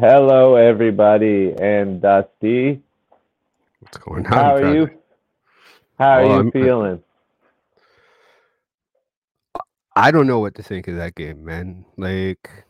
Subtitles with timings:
[0.00, 2.80] Hello, everybody, and Dusty.
[3.80, 4.32] What's going on?
[4.32, 4.90] How are you?
[5.98, 7.02] How are you I'm- feeling?
[9.94, 11.84] I don't know what to think of that game, man.
[11.98, 12.64] Like,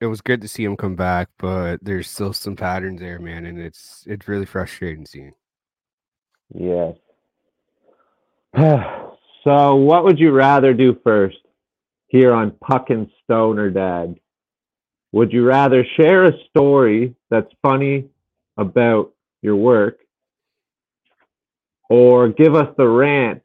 [0.00, 3.46] it was good to see him come back, but there's still some patterns there, man,
[3.46, 5.34] and it's it's really frustrating seeing.
[6.52, 6.96] Yes.
[9.44, 11.38] so, what would you rather do first
[12.08, 14.16] here on Puck and Stoner Dad?
[15.16, 18.04] Would you rather share a story that's funny
[18.58, 20.00] about your work
[21.88, 23.40] or give us the rant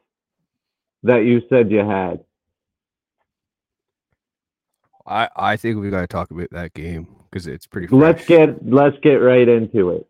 [1.04, 2.26] that you said you had?
[5.08, 7.88] I I think we got to talk about that game because it's pretty.
[7.88, 8.02] Fresh.
[8.02, 10.06] Let's get let's get right into it.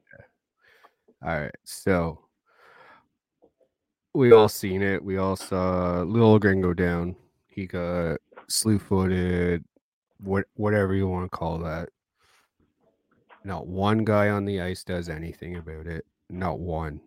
[1.23, 2.21] All right, so
[4.15, 5.03] we all seen it.
[5.03, 7.15] We all saw Liljegren go down.
[7.45, 9.63] He got slew footed,
[10.21, 11.89] what whatever you want to call that.
[13.43, 16.05] Not one guy on the ice does anything about it.
[16.29, 17.01] Not one.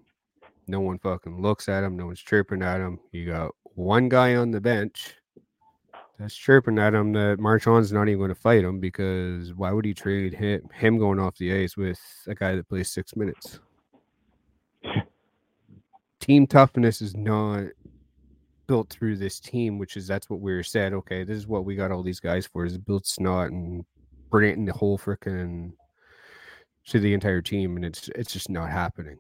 [0.67, 1.97] No one fucking looks at him.
[1.97, 2.99] No one's chirping at him.
[3.13, 5.15] You got one guy on the bench
[6.19, 9.85] that's chirping at him that Marchand's not even going to fight him because why would
[9.85, 13.61] he trade him, him going off the ice with a guy that plays six minutes?
[16.21, 17.65] team toughness is not
[18.67, 20.93] built through this team, which is that's what we were said.
[20.93, 23.85] Okay, this is what we got all these guys for is build snot and
[24.31, 25.73] bring it in the whole freaking
[26.87, 29.19] to the entire team, and it's it's just not happening.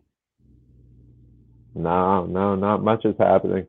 [1.74, 3.66] No, no, not much is happening.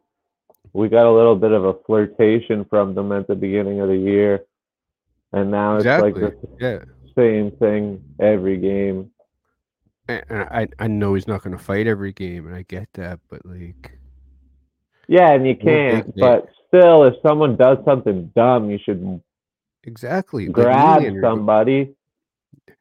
[0.73, 3.97] We got a little bit of a flirtation from them at the beginning of the
[3.97, 4.45] year,
[5.33, 6.21] and now it's exactly.
[6.21, 6.79] like the yeah.
[7.17, 9.11] same thing every game.
[10.07, 13.19] And I, I know he's not going to fight every game, and I get that,
[13.29, 13.97] but like,
[15.07, 16.15] Yeah, and you can't.
[16.15, 19.21] But still, if someone does something dumb, you should
[19.83, 21.95] exactly, like grab Nylander somebody.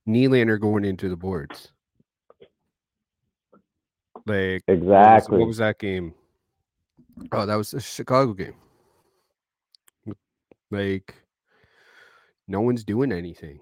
[0.09, 1.73] Nylander going into the boards.
[4.27, 5.39] Like what was- Exactly.
[5.39, 6.15] What was that game?
[7.33, 8.55] Oh, that was the Chicago game.
[10.71, 11.15] Like,
[12.49, 13.61] no one's doing anything.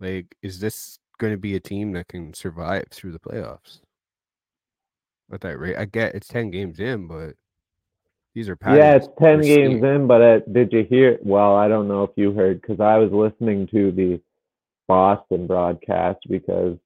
[0.00, 3.80] Like, is this going to be a team that can survive through the playoffs?
[5.32, 7.34] At that rate, I get it's ten games in, but
[8.34, 8.58] these are.
[8.66, 9.84] Yeah, it's ten games seeing.
[9.84, 11.18] in, but uh, did you hear?
[11.22, 14.20] Well, I don't know if you heard because I was listening to the
[14.88, 16.76] Boston broadcast because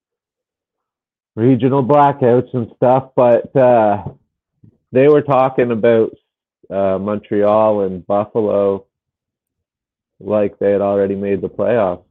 [1.34, 3.10] regional blackouts and stuff.
[3.16, 4.04] But uh,
[4.92, 6.12] they were talking about
[6.70, 8.84] uh, Montreal and Buffalo
[10.20, 12.04] like they had already made the playoffs.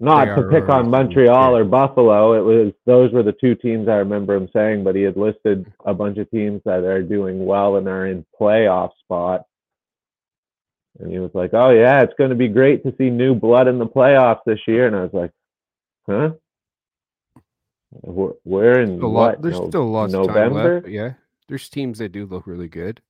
[0.00, 2.34] Not to pick on Montreal or Buffalo.
[2.34, 5.70] It was those were the two teams I remember him saying, but he had listed
[5.84, 9.44] a bunch of teams that are doing well and are in playoff spot.
[11.00, 13.66] And he was like, "Oh yeah, it's going to be great to see new blood
[13.66, 15.30] in the playoffs this year." And I was like,
[16.08, 16.30] "Huh?
[18.02, 19.42] We're, we're in Still lot, what?
[19.42, 20.74] there's no- still lots of time November?
[20.76, 20.88] left.
[20.88, 21.12] Yeah,
[21.48, 23.00] there's teams that do look really good.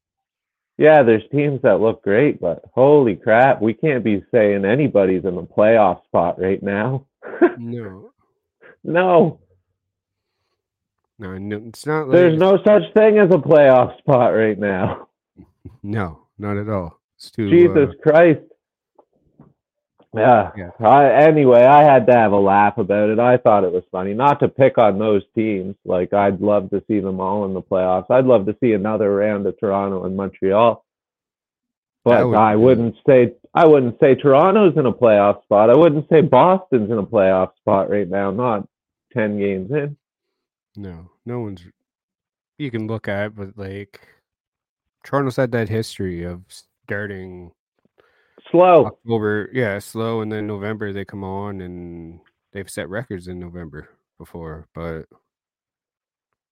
[0.78, 5.34] Yeah, there's teams that look great, but holy crap, we can't be saying anybody's in
[5.34, 7.04] the playoff spot right now.
[7.58, 8.12] No,
[8.84, 9.40] no,
[11.18, 12.08] no, no, it's not.
[12.08, 15.08] Like, there's no such thing as a playoff spot right now.
[15.82, 17.00] no, not at all.
[17.16, 17.50] It's too.
[17.50, 18.40] Jesus uh, Christ.
[20.14, 20.52] Yeah.
[20.56, 20.70] Yeah.
[20.80, 23.18] I, anyway, I had to have a laugh about it.
[23.18, 24.14] I thought it was funny.
[24.14, 25.76] Not to pick on those teams.
[25.84, 28.10] Like I'd love to see them all in the playoffs.
[28.10, 30.84] I'd love to see another round of Toronto and Montreal.
[32.04, 35.68] But would I wouldn't say I wouldn't say Toronto's in a playoff spot.
[35.68, 38.30] I wouldn't say Boston's in a playoff spot right now.
[38.30, 38.66] Not
[39.12, 39.96] ten games in.
[40.76, 41.66] No, no one's.
[42.56, 44.00] You can look at, it, but like,
[45.04, 47.52] Toronto's had that history of starting
[48.50, 48.86] Slow.
[48.86, 52.20] October, yeah, slow, and then November they come on and
[52.52, 54.68] they've set records in November before.
[54.74, 55.04] But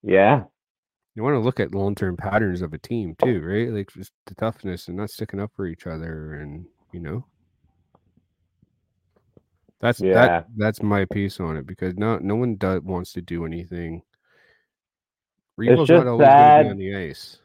[0.03, 0.43] Yeah.
[1.15, 3.69] you want to look at long term patterns of a team too, right?
[3.71, 7.25] Like just the toughness and not sticking up for each other, and you know,
[9.79, 10.13] that's Yeah.
[10.13, 10.47] that.
[10.55, 14.03] That's my piece on it because no, no one does wants to do anything.
[15.57, 16.65] Revo's just not always sad.
[16.65, 17.39] be on the ice.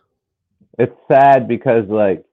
[0.78, 2.24] it's sad because like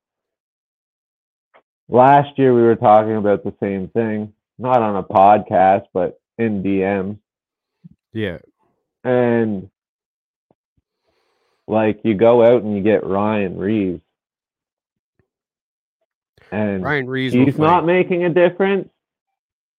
[1.90, 6.64] last year we were talking about the same thing, not on a podcast, but in
[6.64, 7.18] DM.
[8.14, 8.38] Yeah,
[9.04, 9.70] And
[11.68, 14.02] like you go out and you get Ryan Reaves.
[16.52, 17.34] And Ryan Reaves.
[17.34, 18.90] he's not making a difference.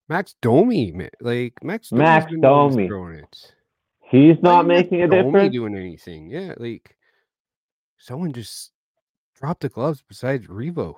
[0.09, 1.89] Max Domi, like Max.
[1.91, 3.19] Domi's Max been the one that's Domi.
[3.19, 3.55] it.
[4.01, 5.53] He's not is Max making a Domi difference.
[5.55, 6.29] Doing anything?
[6.31, 6.97] Yeah, like
[7.99, 8.71] someone just
[9.37, 10.95] dropped the gloves besides Revo.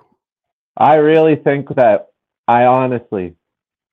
[0.77, 2.07] I really think that
[2.47, 3.35] I honestly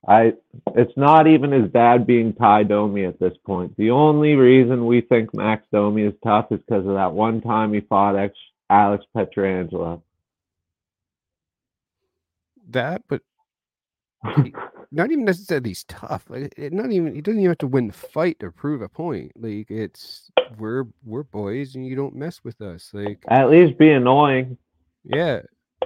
[0.06, 0.32] I
[0.74, 3.76] it's not even his dad being Ty Domi at this point.
[3.76, 7.72] The only reason we think Max Domi is tough is because of that one time
[7.74, 8.34] he fought ex-
[8.70, 10.00] Alex Pietrangelo.
[12.70, 13.20] That, but
[14.42, 14.54] he,
[14.90, 16.24] not even necessarily he's tough.
[16.30, 18.88] Like, it, not even he doesn't even have to win the fight to prove a
[18.88, 19.32] point.
[19.36, 22.90] Like it's we're we're boys and you don't mess with us.
[22.94, 24.56] Like At least be annoying.
[25.04, 25.40] yeah,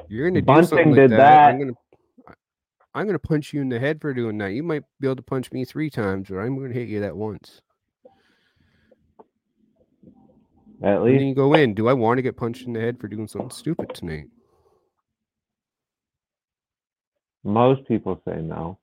[0.09, 1.17] you're gonna do Bunting something like did that.
[1.17, 1.49] that.
[1.51, 1.73] I'm gonna
[2.95, 4.53] I'm gonna punch you in the head for doing that.
[4.53, 7.17] You might be able to punch me three times, but I'm gonna hit you that
[7.17, 7.61] once.
[10.83, 11.75] At least you go in.
[11.75, 14.27] Do I want to get punched in the head for doing something stupid tonight?
[17.45, 18.79] most people say no.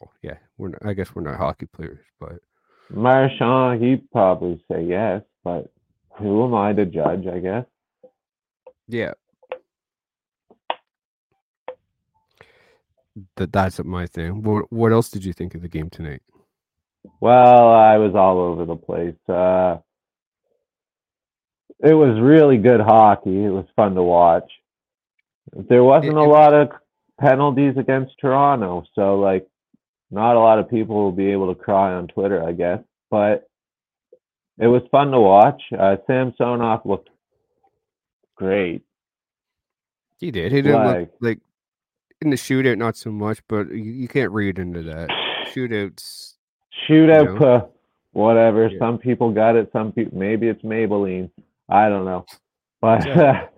[0.00, 2.34] Well, yeah, we're not, I guess we're not hockey players, but
[2.90, 5.72] Marchand, he'd probably say yes, but
[6.18, 7.64] who am I to judge, I guess?
[8.86, 9.12] yeah.
[13.36, 14.42] That that's my thing.
[14.42, 16.22] What what else did you think of the game tonight?
[17.20, 19.14] Well, I was all over the place.
[19.28, 19.78] Uh,
[21.80, 23.44] it was really good hockey.
[23.44, 24.50] It was fun to watch.
[25.52, 26.70] There wasn't It- a it- lot of
[27.20, 29.46] penalties against Toronto, so like
[30.10, 32.80] not a lot of people will be able to cry on Twitter, I guess.
[33.10, 33.48] But
[34.58, 35.62] it was fun to watch.
[35.76, 37.10] Uh, Samsonov looked
[38.36, 38.82] great.
[40.18, 40.52] He did.
[40.52, 41.38] He didn't Like- look like
[42.24, 45.08] in the shootout, not so much, but you, you can't read into that.
[45.54, 46.34] Shootouts,
[46.88, 47.46] Shootout, know?
[47.46, 47.66] uh,
[48.12, 48.68] whatever.
[48.68, 48.78] Yeah.
[48.78, 49.70] Some people got it.
[49.72, 51.30] Some people maybe it's Maybelline.
[51.68, 52.24] I don't know,
[52.80, 53.46] but Yeah.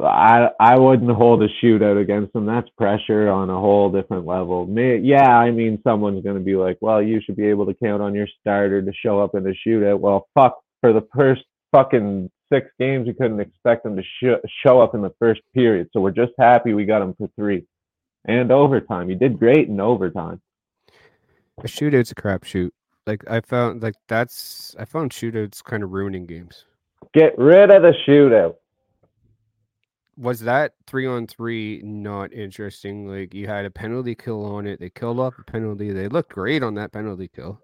[0.00, 2.46] I I wouldn't hold a shootout against them.
[2.46, 4.64] That's pressure on a whole different level.
[4.66, 8.00] May, yeah, I mean someone's gonna be like, well, you should be able to count
[8.00, 10.00] on your starter to show up in a shootout.
[10.00, 11.42] Well, fuck for the first
[11.72, 15.88] fucking six games, we couldn't expect them to sh- show up in the first period.
[15.92, 17.64] So we're just happy we got them for three
[18.24, 19.08] and overtime.
[19.08, 20.40] He did great in overtime.
[21.58, 22.70] a shootout's a crapshoot.
[23.06, 26.64] Like I found, like that's I found shootouts kind of ruining games.
[27.14, 28.56] Get rid of the shootout.
[30.16, 33.08] Was that three on three not interesting?
[33.08, 34.78] Like you had a penalty kill on it.
[34.78, 35.92] They killed off a penalty.
[35.92, 37.60] They looked great on that penalty kill.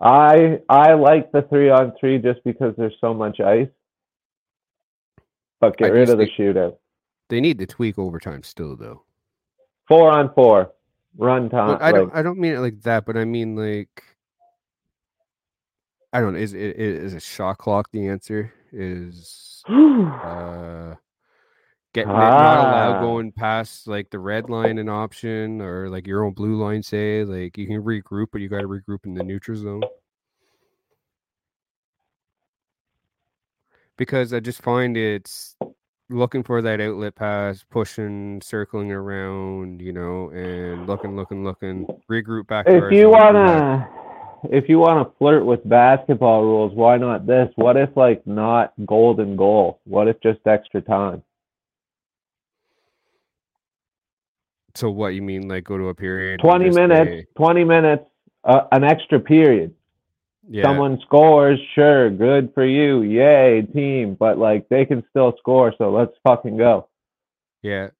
[0.00, 3.68] I I like the three on three just because there's so much ice.
[5.60, 6.76] But get I rid of the shootout.
[7.28, 9.04] They need to tweak overtime still, though.
[9.90, 10.72] Four on four.
[11.18, 11.76] Run time.
[11.80, 12.14] I don't.
[12.14, 13.04] I don't mean it like that.
[13.04, 14.04] But I mean like.
[16.12, 16.38] I don't know.
[16.38, 18.54] Is it is, is a shot clock the answer?
[18.72, 20.94] Is uh
[21.92, 23.00] getting it not allowed Ah.
[23.00, 27.24] going past like the red line an option or like your own blue line say
[27.24, 29.82] like you can regroup but you got to regroup in the neutral zone
[33.96, 35.56] because i just find it's
[36.10, 42.46] looking for that outlet pass pushing circling around you know and looking looking looking regroup
[42.48, 43.90] back if you zone, come back.
[43.90, 47.48] wanna if you wanna flirt with basketball rules, why not this?
[47.56, 49.80] What if like not golden goal?
[49.84, 51.22] What if just extra time?
[54.76, 57.10] so what you mean like go to a period Twenty minutes.
[57.10, 58.04] say- Twenty minutes.
[58.44, 59.74] Uh, an extra period.
[60.50, 64.14] Yeah someone scores, sure, good for you, yay, team.
[64.18, 66.88] But like they can still score, so let's fucking go.
[67.62, 67.90] yeah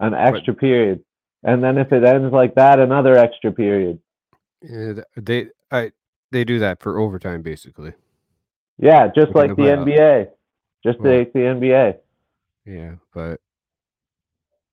[0.00, 1.04] An extra period.
[1.44, 4.00] And then if it ends like that, another extra period.
[4.62, 5.92] Yeah, they I
[6.30, 7.94] they do that for overtime basically.
[8.78, 9.62] Yeah, just like the.
[9.70, 10.30] NBA.
[10.84, 11.98] Just Well, like the NBA.
[12.64, 13.40] Yeah, but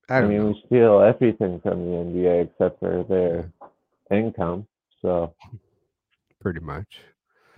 [0.09, 0.47] I I, mean, know.
[0.47, 3.51] we steal everything from the NBA except for their
[4.11, 4.67] income.
[5.01, 5.33] So
[6.45, 7.01] Pretty much.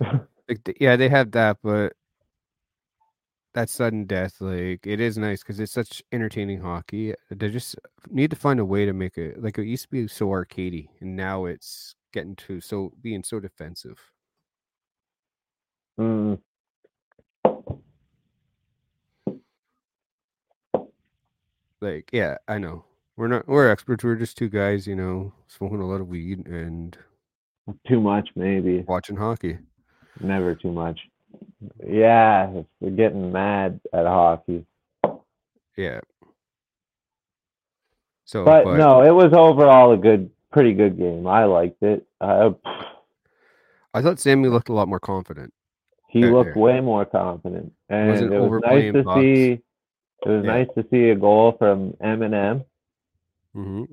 [0.00, 1.92] like, th- yeah, they have that, but
[3.54, 7.14] that sudden death, like it is nice because it's such entertaining hockey.
[7.30, 7.76] They just
[8.10, 10.88] need to find a way to make it like it used to be so arcadey,
[11.00, 13.98] and now it's getting to so being so defensive.
[15.98, 16.36] mm,
[21.80, 22.84] Like, yeah, I know
[23.16, 24.04] we're not we're experts.
[24.04, 26.96] We're just two guys, you know, smoking a lot of weed and
[27.86, 28.84] too much, maybe.
[28.86, 29.58] watching hockey.
[30.20, 30.98] Never too much.
[31.86, 34.64] Yeah, we're getting mad at hockey.
[35.76, 36.00] Yeah.
[38.24, 41.26] So, but, but no, it was overall a good, pretty good game.
[41.26, 42.06] I liked it.
[42.20, 42.50] Uh,
[43.94, 45.52] I thought Sammy looked a lot more confident.
[46.10, 46.62] he looked there.
[46.62, 49.20] way more confident, and Wasn't it was nice to Bucks.
[49.20, 49.60] see.
[50.26, 50.50] It was Yeah.
[50.50, 52.64] nice to see a goal from Eminem.
[53.56, 53.84] Mm-hmm.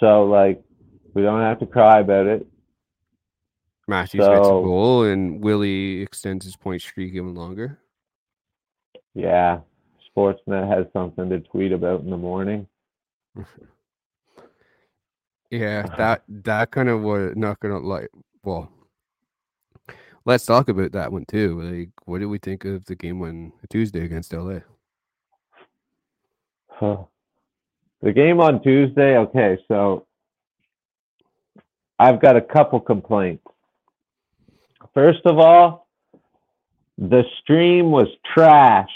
[0.00, 0.62] So like,
[1.12, 2.46] we don't have to cry about it.
[3.86, 7.78] Matthews gets a goal, and Willie extends his point streak even longer.
[9.14, 9.60] Yeah,
[10.16, 12.66] Sportsnet has something to tweet about in the morning.
[15.50, 18.08] Yeah, that that kind of was not gonna like.
[18.42, 18.72] Well,
[20.24, 21.60] let's talk about that one too.
[21.60, 24.60] Like, what did we think of the game on Tuesday against LA?
[26.80, 29.16] The game on Tuesday.
[29.16, 30.06] Okay, so
[32.00, 33.44] I've got a couple complaints.
[34.94, 35.88] First of all,
[36.96, 38.90] the stream was trash.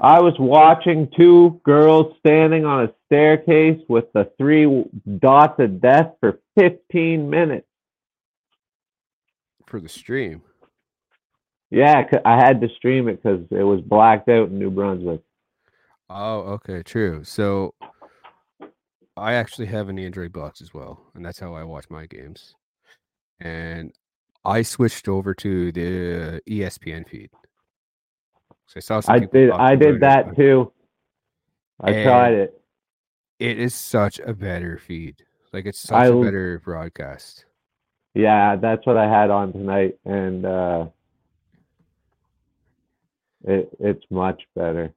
[0.00, 4.84] I was watching two girls standing on a staircase with the three
[5.18, 7.66] dots of death for 15 minutes.
[9.66, 10.42] For the stream.
[11.70, 15.20] Yeah, I had to stream it because it was blacked out in New Brunswick.
[16.08, 17.22] Oh, okay, true.
[17.22, 17.74] So
[19.16, 22.54] I actually have an Android box as well, and that's how I watch my games.
[23.40, 23.92] And
[24.44, 27.30] I switched over to the ESPN feed.
[28.66, 29.12] So I saw.
[29.12, 29.50] I did.
[29.50, 30.72] I did that too.
[31.80, 32.62] I and tried it.
[33.38, 35.24] It is such a better feed.
[35.52, 37.46] Like it's such I, a better broadcast.
[38.14, 40.86] Yeah, that's what I had on tonight, and uh,
[43.44, 44.92] it it's much better.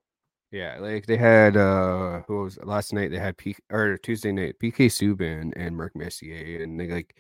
[0.52, 4.56] Yeah, like they had uh who was last night they had P or Tuesday night
[4.62, 7.16] PK Subban and Mark Messier and they like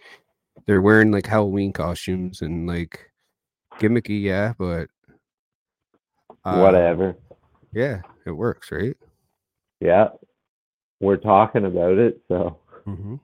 [0.65, 3.11] they're wearing like Halloween costumes and like
[3.79, 4.87] gimmicky, yeah, but
[6.45, 7.15] uh, whatever.
[7.73, 8.95] Yeah, it works, right?
[9.79, 10.09] Yeah.
[10.99, 12.57] We're talking about it, so
[12.87, 13.15] mm-hmm.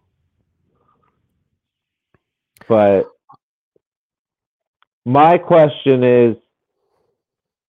[2.67, 3.09] but
[5.05, 6.35] my question is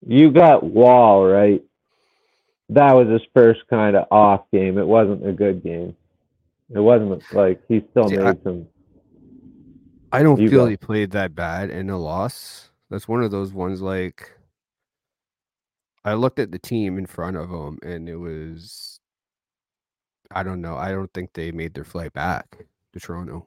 [0.05, 1.63] you got Woll right?
[2.71, 4.79] that was his first kind of off game.
[4.79, 5.97] It wasn't a good game.
[6.73, 8.67] It wasn't like he still made I, some.
[10.13, 12.71] I don't feel he played that bad in a loss.
[12.91, 14.31] That's one of those ones like
[16.05, 19.01] I looked at the team in front of him and it was
[20.33, 20.77] I don't know.
[20.77, 23.47] I don't think they made their flight back to Toronto.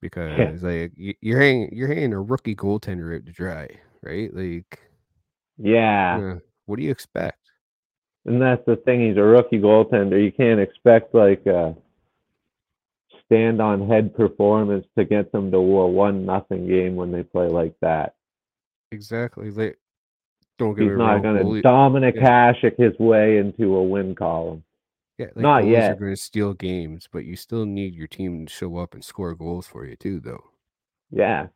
[0.00, 0.68] Because yeah.
[0.68, 3.68] like you're hanging you're hanging a rookie goaltender out to dry,
[4.02, 4.34] right?
[4.34, 4.80] Like
[5.58, 6.36] yeah.
[6.66, 7.38] what do you expect?
[8.24, 9.06] And that's the thing.
[9.06, 10.22] He's a rookie goaltender.
[10.22, 11.76] You can't expect like a
[13.32, 17.48] stand on head performance to get them to a one nothing game when they play
[17.48, 18.14] like that.
[18.90, 19.48] Exactly.
[19.48, 19.74] They
[20.58, 22.52] don't get He's not going to Dominik yeah.
[22.52, 24.64] Hasek his way into a win column.
[25.18, 25.92] Yeah, like not yet.
[25.92, 29.04] Are going to steal games, but you still need your team to show up and
[29.04, 30.44] score goals for you too, though.
[31.10, 31.48] Yeah,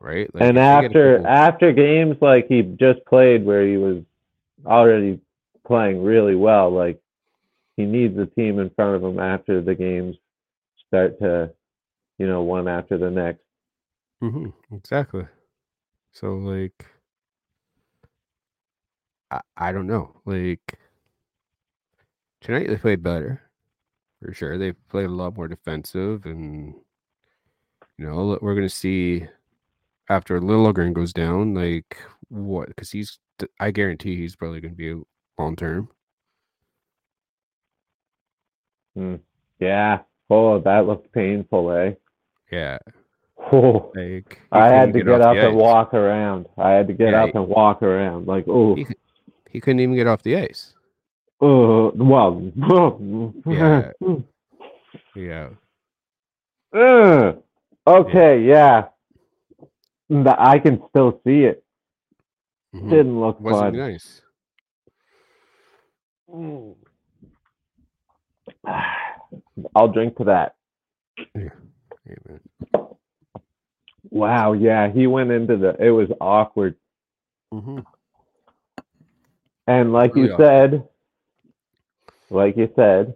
[0.00, 0.34] right?
[0.34, 4.02] Like, and after after games like he just played where he was
[4.66, 5.20] already
[5.66, 7.00] playing really well, like
[7.76, 10.16] he needs a team in front of him after the games
[10.86, 11.52] start to,
[12.18, 13.40] you know, one after the next.
[14.22, 14.74] Mm-hmm.
[14.74, 15.26] Exactly.
[16.12, 16.86] So like,
[19.30, 20.20] I I don't know.
[20.24, 20.78] Like
[22.40, 23.42] tonight they played better
[24.22, 24.56] for sure.
[24.58, 26.74] They played a lot more defensive, and
[27.98, 29.26] you know we're gonna see
[30.08, 32.68] after Liljegren goes down, like what?
[32.68, 33.18] Because he's,
[33.60, 35.00] I guarantee he's probably to be
[35.38, 35.88] long term.
[38.94, 39.16] Hmm.
[39.58, 40.00] Yeah.
[40.30, 41.92] Oh, that looked painful, eh?
[42.50, 42.78] Yeah.
[43.52, 46.46] Oh, like, I had to get, get up and walk around.
[46.56, 48.26] I had to get yeah, up he, and walk around.
[48.26, 48.86] Like, oh, he,
[49.50, 50.72] he, couldn't even get off the ice.
[51.40, 53.90] Oh, uh, well, yeah,
[55.14, 55.48] yeah.
[56.74, 57.32] Uh,
[57.86, 58.88] okay, yeah.
[60.08, 61.64] That I can still see it.
[62.74, 62.90] Mm-hmm.
[62.90, 63.76] Didn't look Wasn't fun.
[63.76, 64.20] nice.
[69.76, 70.54] I'll drink to that.
[71.34, 71.48] Yeah.
[72.06, 72.40] Amen.
[74.10, 75.76] Wow, yeah, he went into the.
[75.84, 76.76] It was awkward.
[77.52, 77.80] Mm-hmm.
[79.66, 80.70] And like really you awkward.
[80.72, 80.88] said,
[82.30, 83.14] like you said,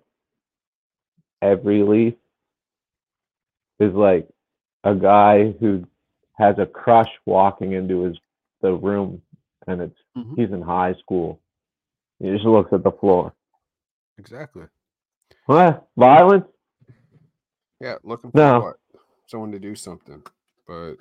[1.42, 2.14] every leaf
[3.78, 4.28] is like
[4.84, 5.84] a guy who
[6.34, 8.16] has a crush walking into his
[8.60, 9.22] the room
[9.66, 10.34] and it's mm-hmm.
[10.36, 11.40] he's in high school.
[12.18, 13.32] He just looks at the floor.
[14.18, 14.64] Exactly.
[15.48, 15.88] What?
[15.96, 16.44] Violence?
[17.80, 18.60] Yeah, looking for no.
[18.60, 18.76] what?
[19.28, 20.22] Someone to do something.
[20.66, 20.96] But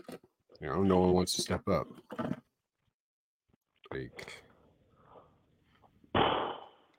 [0.62, 1.88] you know, no one wants to step up.
[3.92, 4.42] Like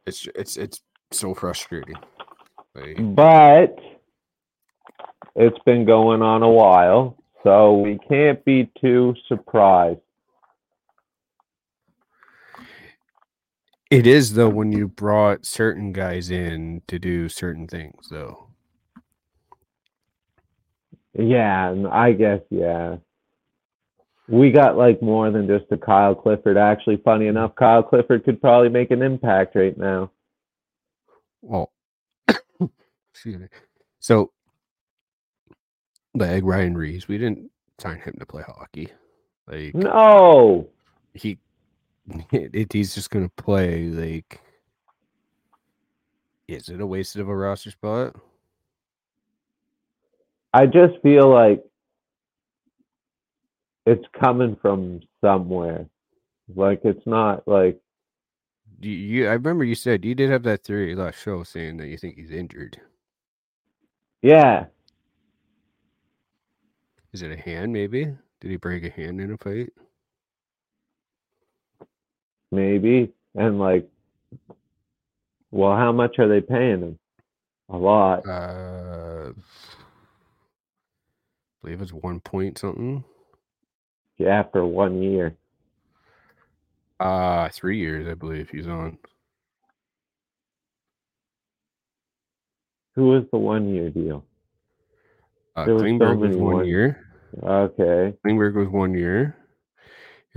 [0.07, 1.95] it's it's it's so frustrating.
[2.75, 3.78] Like, but
[5.35, 7.17] it's been going on a while.
[7.45, 10.00] So we can't be too surprised.
[13.90, 18.49] It is though when you brought certain guys in to do certain things though.
[21.14, 22.97] Yeah, I guess yeah.
[24.28, 26.59] We got like more than just a Kyle Clifford.
[26.59, 30.11] Actually, funny enough, Kyle Clifford could probably make an impact right now.
[31.40, 31.73] Well,
[33.11, 33.47] excuse me.
[34.00, 34.33] So,
[36.14, 38.88] like Ryan Reaves, we didn't sign him to play hockey.
[39.47, 40.68] Like No.
[41.14, 41.38] he,
[42.33, 43.87] it, he's just gonna play.
[43.88, 44.41] Like,
[46.49, 48.17] is it a wasted of a roster spot?
[50.55, 51.65] I just feel like
[53.87, 55.87] it's coming from somewhere.
[56.55, 57.81] Like it's not like
[58.81, 61.88] You, you, I remember you said you did have that theory last show saying that
[61.88, 62.81] you think he's injured.
[64.23, 64.67] yeah,
[67.12, 67.73] Is it a hand?
[67.73, 68.07] Maybe
[68.41, 69.73] did he break a hand in a fight?
[72.50, 73.12] Maybe.
[73.35, 73.88] And like
[75.50, 76.99] well, how much are they paying him?
[77.71, 78.26] A lot.
[78.28, 79.33] Uh,
[81.62, 83.05] believe it's one point something.
[84.17, 85.37] Yeah, for one year.
[87.00, 88.99] Uh three years, I believe he's on.
[92.97, 94.25] Who was the one year deal?
[95.55, 97.05] Uh, There was so Klingberg was one one- year.
[97.43, 98.17] Okay.
[98.26, 99.37] Klingberg was one year.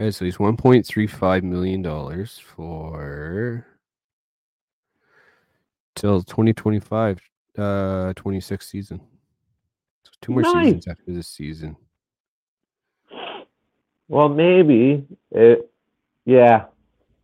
[0.09, 3.67] So he's one point three five million dollars for
[5.95, 7.19] till twenty twenty five,
[7.57, 8.99] uh, twenty six season.
[10.03, 10.65] So two more Nice.
[10.65, 11.75] seasons after this season.
[14.07, 15.71] Well, maybe it.
[16.25, 16.65] Yeah.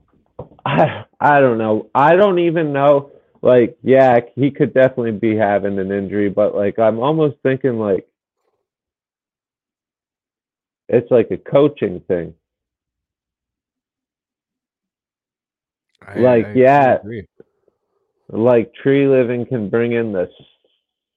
[0.65, 1.89] I I don't know.
[1.95, 3.11] I don't even know.
[3.41, 8.07] Like, yeah, he could definitely be having an injury, but like, I'm almost thinking like
[10.89, 12.33] it's like a coaching thing.
[16.07, 16.95] I- Like, I yeah.
[16.95, 17.27] agree.
[18.29, 20.29] Like, Treliving can bring in the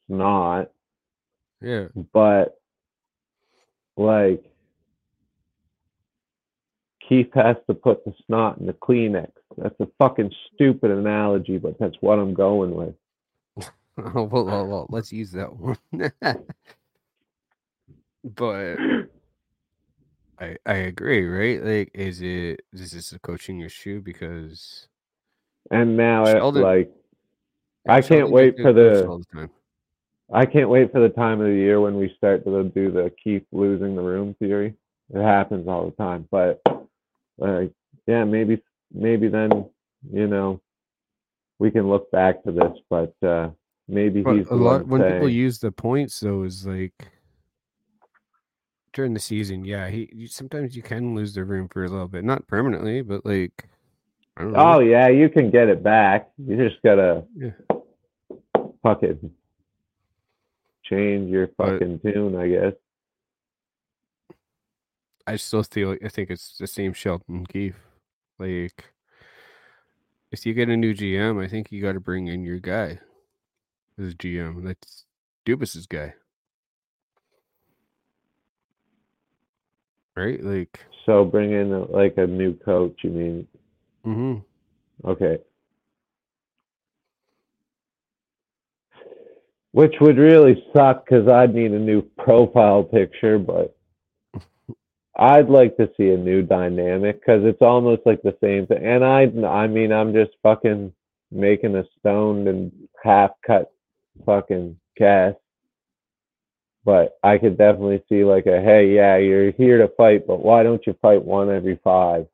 [0.09, 0.71] snot,
[1.61, 1.89] yeah.
[2.13, 2.57] but
[3.97, 4.45] like
[7.09, 9.33] Keefe has to put the snot in the Kleenex.
[9.57, 12.95] That's a fucking stupid analogy, but that's what I'm going with.
[13.99, 15.77] Oh, well, well, well, let's use that one.
[18.25, 18.77] but
[20.41, 21.63] I I agree, right?
[21.63, 24.01] Like, is it is this a coaching issue?
[24.01, 24.89] Because
[25.71, 26.91] And now, it, Sheldon- like,
[27.89, 29.51] I can't wait for the the time.
[30.33, 33.13] I can't wait for the time of the year when we start to do the
[33.23, 34.75] Keefe losing the room theory.
[35.13, 36.63] It happens all the time, but
[37.39, 37.73] like,
[38.07, 39.69] yeah, maybe maybe then
[40.13, 40.61] you know
[41.59, 43.51] we can look back to this, but uh
[43.89, 46.95] maybe But he's a lot when people use the points though is like
[48.93, 52.09] during the season, yeah, he you, sometimes you can lose the room for a little
[52.09, 53.69] bit, not permanently, but like
[54.37, 54.59] I don't know.
[54.77, 56.31] "Oh yeah, you can get it back.
[56.39, 57.51] You just gotta Yeah.
[58.83, 59.31] fucking
[60.85, 62.75] change your But- fucking tune, I guess."
[65.27, 67.81] I still feel I think it's the same Sheldon Keefe.
[68.39, 68.93] Like
[70.33, 72.99] if you get a new GM, I think you got to bring in your guy
[73.99, 74.65] as GM.
[74.65, 75.05] That's
[75.47, 76.15] Dubas's guy,
[80.17, 80.43] right?
[80.43, 82.99] Like, So bring in a, like a new coach.
[83.03, 83.49] You mean
[84.05, 84.37] hmm
[85.05, 85.39] Okay.
[89.73, 93.77] Which would really suck because I'd need a new profile picture, but
[95.17, 98.85] I'd like to see a new dynamic because it's almost like the same thing.
[98.85, 100.93] And I, I mean, I'm just fucking
[101.31, 103.73] making a stoned and half cut
[104.27, 105.37] fucking cast.
[106.85, 110.63] But I could definitely see like a hey, yeah, you're here to fight, but why
[110.63, 112.27] don't you fight one every five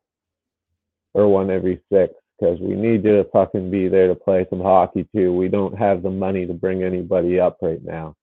[1.13, 2.13] or one every six?
[2.39, 5.33] because we need you to fucking be there to play some hockey too.
[5.33, 8.15] We don't have the money to bring anybody up right now.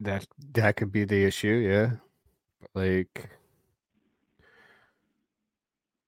[0.00, 1.90] that that could be the issue, yeah.
[2.74, 3.30] Like,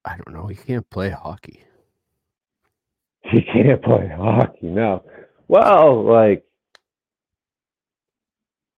[0.05, 0.48] I don't know.
[0.48, 1.62] You can't play hockey.
[3.29, 5.02] He can't play hockey, no.
[5.48, 6.46] Well, like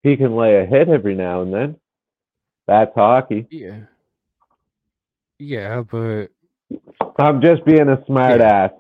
[0.03, 1.77] he can lay a hit every now and then.
[2.67, 3.47] That's hockey.
[3.51, 3.81] Yeah.
[5.39, 6.27] Yeah, but
[7.19, 8.73] I'm just being a smart ass.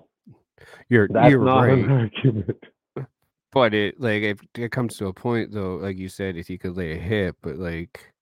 [0.88, 1.78] you're That's you're not right.
[1.78, 2.64] an argument.
[3.50, 6.58] But it like if it comes to a point though, like you said, if he
[6.58, 8.12] could lay a hit, but like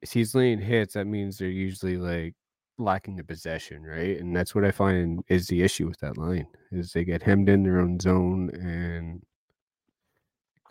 [0.00, 2.34] if he's laying hits, that means they're usually like
[2.78, 4.18] lacking the possession, right?
[4.18, 7.50] And that's what I find is the issue with that line is they get hemmed
[7.50, 9.22] in their own zone and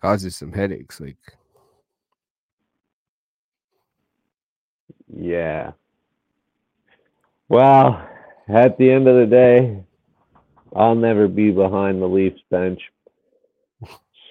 [0.02, 1.00] causes some headaches.
[1.00, 1.18] Like
[5.14, 5.72] Yeah.
[7.48, 8.08] Well,
[8.48, 9.84] at the end of the day,
[10.76, 12.80] I'll never be behind the Leafs bench.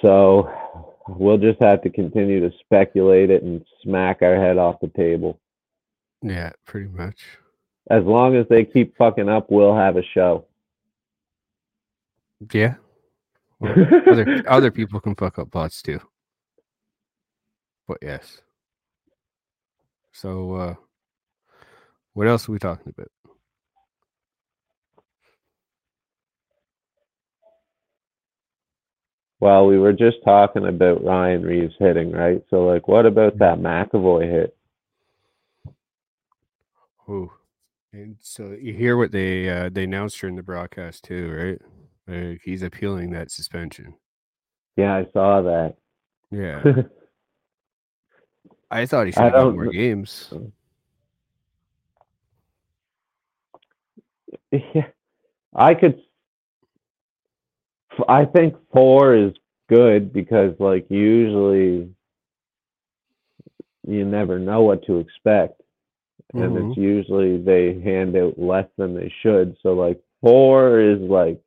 [0.03, 0.49] So
[1.09, 5.41] we'll just have to continue to speculate it and smack our head off the table.
[6.23, 7.21] yeah, pretty much.
[7.91, 10.45] As long as they keep fucking up, we'll have a show.
[12.53, 12.75] Yeah.
[13.61, 13.75] Well,
[14.07, 16.01] other other people can fuck up bots too.
[17.89, 18.43] But yes.
[20.13, 20.75] So uh
[22.15, 23.11] what else are we talking about?
[29.41, 32.43] Well, we were just talking about Ryan Reaves hitting, right?
[32.51, 34.57] So, like, what about that McAvoy hit?
[37.09, 37.33] Ooh.
[37.93, 41.78] And so you hear what they uh, they announced during the broadcast too, right?
[42.09, 43.95] Like he's appealing that suspension.
[44.77, 45.77] Yeah, I saw that.
[46.31, 46.63] Yeah.
[48.71, 50.33] I thought he should I have more games.
[54.53, 54.87] yeah,
[55.55, 56.01] I could.
[58.09, 59.33] I think four is
[59.69, 61.91] good because, like, usually
[63.87, 65.61] you never know what to expect,
[66.35, 66.69] and Mhm.
[66.71, 69.57] it's usually they hand out less than they should.
[69.63, 71.41] So, like, four is like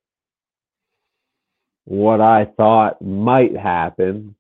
[1.92, 4.34] what I thought might happen,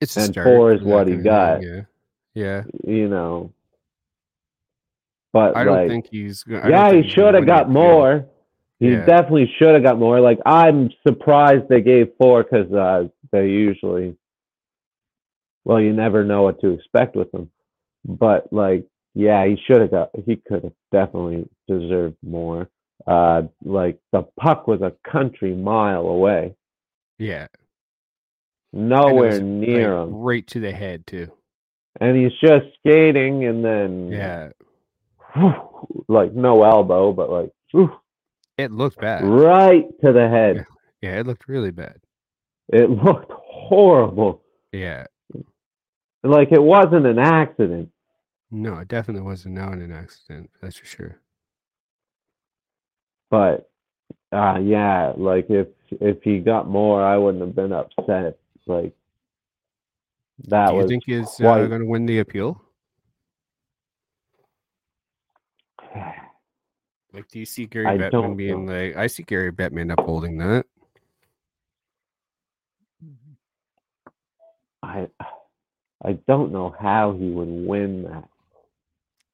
[0.00, 1.62] It's and start four is what he got.
[1.62, 1.82] Yeah.
[2.34, 2.64] Yeah.
[2.82, 3.52] you know.
[5.32, 8.26] But I don't like, think he's I yeah, think he should have got more.
[8.80, 9.06] He Yeah.
[9.06, 10.20] definitely should have got more.
[10.20, 14.16] Like I'm surprised they gave four because uh, they usually,
[15.64, 17.52] well, you never know what to expect with them.
[18.04, 20.10] But like, yeah, he should have got.
[20.26, 22.68] He could have definitely deserved more.
[23.06, 26.54] Uh, like the puck was a country mile away,
[27.18, 27.48] Yeah.
[28.72, 31.30] Nowhere near like, him, right to the head too.
[32.00, 34.50] and he's just skating, and then Yeah.
[36.08, 37.92] like no elbow, but like whew,
[38.58, 39.24] It looked bad.
[39.24, 40.66] right to the head.
[41.02, 42.00] Yeah, it looked really bad.
[42.72, 44.42] It looked horrible.
[44.72, 45.06] Yeah.
[46.22, 47.90] Like it wasn't an accident.
[48.50, 50.50] No, it definitely wasn't in an accident.
[50.62, 51.20] That's for sure.
[53.34, 53.68] But
[54.30, 58.38] uh yeah, like if if he got more, I wouldn't have been upset.
[58.64, 58.94] Like
[60.46, 62.62] that Do you was think he's uh, going to win the appeal?
[67.12, 68.96] Like, do you see Gary I Bettman being like?
[68.96, 70.66] I see Gary Bettman upholding that.
[74.80, 75.08] I
[76.04, 78.28] I don't know how he would win that.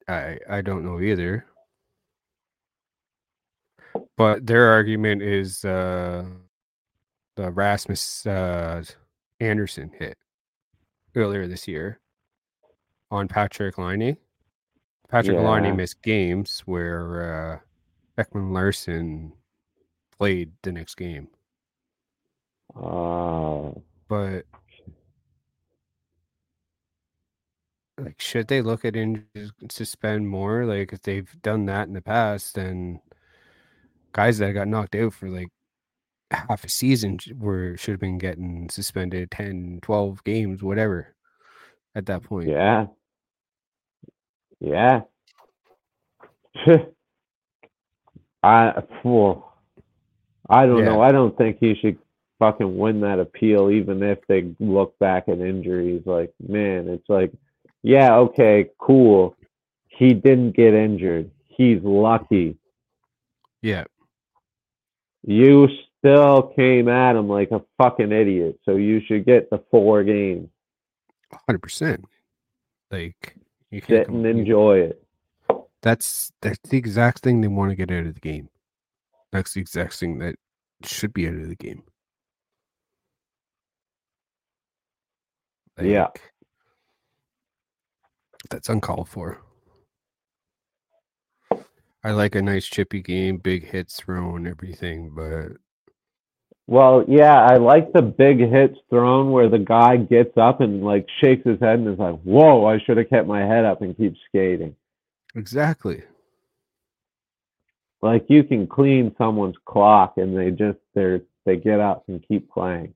[0.07, 1.45] I I don't know either.
[4.17, 6.25] But their argument is uh,
[7.35, 8.83] the Rasmus uh,
[9.39, 10.17] Andersson hit
[11.15, 11.99] earlier this year
[13.09, 14.17] on Patrick Liney.
[15.09, 15.43] Patrick Yeah.
[15.43, 17.61] Liney missed games where
[18.17, 19.33] uh, Ekman Larsson
[20.17, 21.27] played the next game.
[22.75, 23.71] Uh
[24.07, 24.45] But
[27.97, 30.65] like, should they look at injuries and suspend more?
[30.65, 32.99] Like, if they've done that in the past, then
[34.13, 35.47] guys that got knocked out for like
[36.31, 41.15] half a season were should have been getting suspended 10, 12 games, whatever.
[41.95, 42.85] At that point, yeah.
[44.59, 45.01] Yeah.
[48.43, 49.53] I well,
[50.49, 50.85] I don't Yeah.
[50.85, 51.01] know.
[51.01, 51.97] I don't think he should
[52.39, 56.01] fucking win that appeal, even if they look back at injuries.
[56.05, 57.31] Like, man, it's like,
[57.83, 59.35] yeah, okay, cool.
[59.87, 61.29] He didn't get injured.
[61.47, 62.57] He's lucky.
[63.61, 63.83] yeah,
[65.23, 65.67] You
[65.99, 70.49] still came at him like a fucking idiot, so you should get the four games.
[71.47, 72.05] hundred percent.
[72.89, 73.35] Like
[73.69, 75.03] you can't Sit and enjoy it.
[75.81, 78.49] That's that's the exact thing they want to get out of the game.
[79.31, 80.35] That's the exact thing that
[80.83, 81.83] should be out of the game.
[85.81, 86.07] Yeah.
[88.49, 89.41] That's uncalled for.
[92.03, 95.57] I like a nice chippy game, big hits thrown, everything, but
[96.67, 101.07] Well, yeah, I like the big hits thrown where the guy gets up and like
[101.19, 103.95] shakes his head and is like, "Whoa, I should have kept my head up and
[103.97, 104.75] keep skating."
[105.35, 106.03] exactly.
[108.01, 112.49] Like you can clean someone's clock and they just they're they get up and keep
[112.49, 112.93] playing.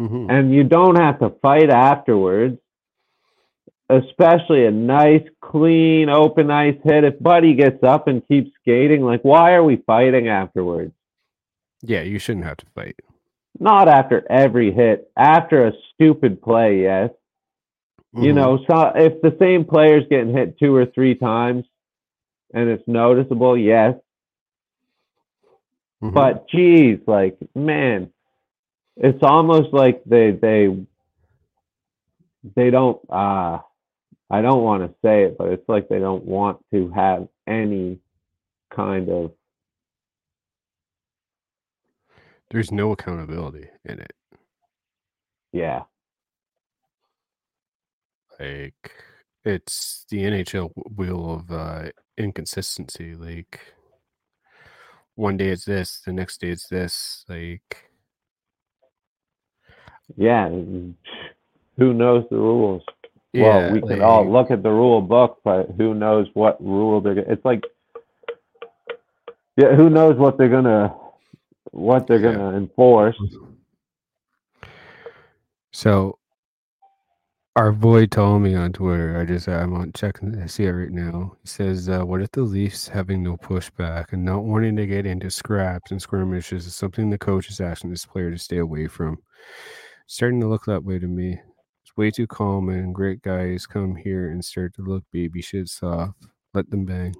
[0.00, 0.30] Mhm.
[0.30, 2.58] And you don't have to fight afterwards.
[3.88, 7.04] Especially a nice, clean, open ice hit.
[7.04, 10.94] If Buddy gets up and keeps skating, like why are we fighting afterwards?
[11.82, 12.96] Yeah, you shouldn't have to fight.
[13.58, 15.10] Not after every hit.
[15.16, 17.10] After a stupid play, yes.
[18.14, 18.34] You Mhm.
[18.34, 21.64] know, so if the same player's getting hit two or three times
[22.54, 23.94] and it's noticeable, yes.
[26.02, 26.12] Mhm.
[26.14, 28.10] But geez, like man,
[28.96, 30.76] it's almost like they they
[32.56, 33.58] they don't uh
[34.32, 38.00] I don't want to say it, but it's like they don't want to have any
[38.74, 39.32] kind of
[42.50, 44.12] There's no accountability in it.
[45.52, 45.82] Yeah.
[48.40, 48.92] Like
[49.44, 53.14] it's the NHL wheel of uh, inconsistency.
[53.14, 53.60] Like
[55.14, 57.24] one day it's this, the next day it's this.
[57.28, 57.90] Like
[60.16, 60.48] Yeah.
[60.48, 60.94] Who
[61.94, 62.82] knows the rules?
[63.32, 67.00] Yeah, well, we can all look at the rule book, but who knows what rule
[67.00, 67.62] they're gonna it's like
[69.56, 70.94] yeah, who knows what they're gonna
[71.72, 72.32] what they're Yeah.
[72.32, 73.16] gonna enforce.
[75.72, 76.18] So
[77.56, 79.18] our boy told me on Twitter.
[79.20, 80.40] I just I'm on checking.
[80.40, 81.36] I see it right now.
[81.42, 85.04] He says, uh, "What if the Leafs having no pushback and not wanting to get
[85.04, 88.86] into scraps and skirmishes is something the coach is asking this player to stay away
[88.86, 89.18] from?
[90.06, 91.40] It's starting to look that way to me.
[91.96, 96.26] Way too calm, and Great guys come here and start to look baby shit soft.
[96.54, 97.14] Let them bang."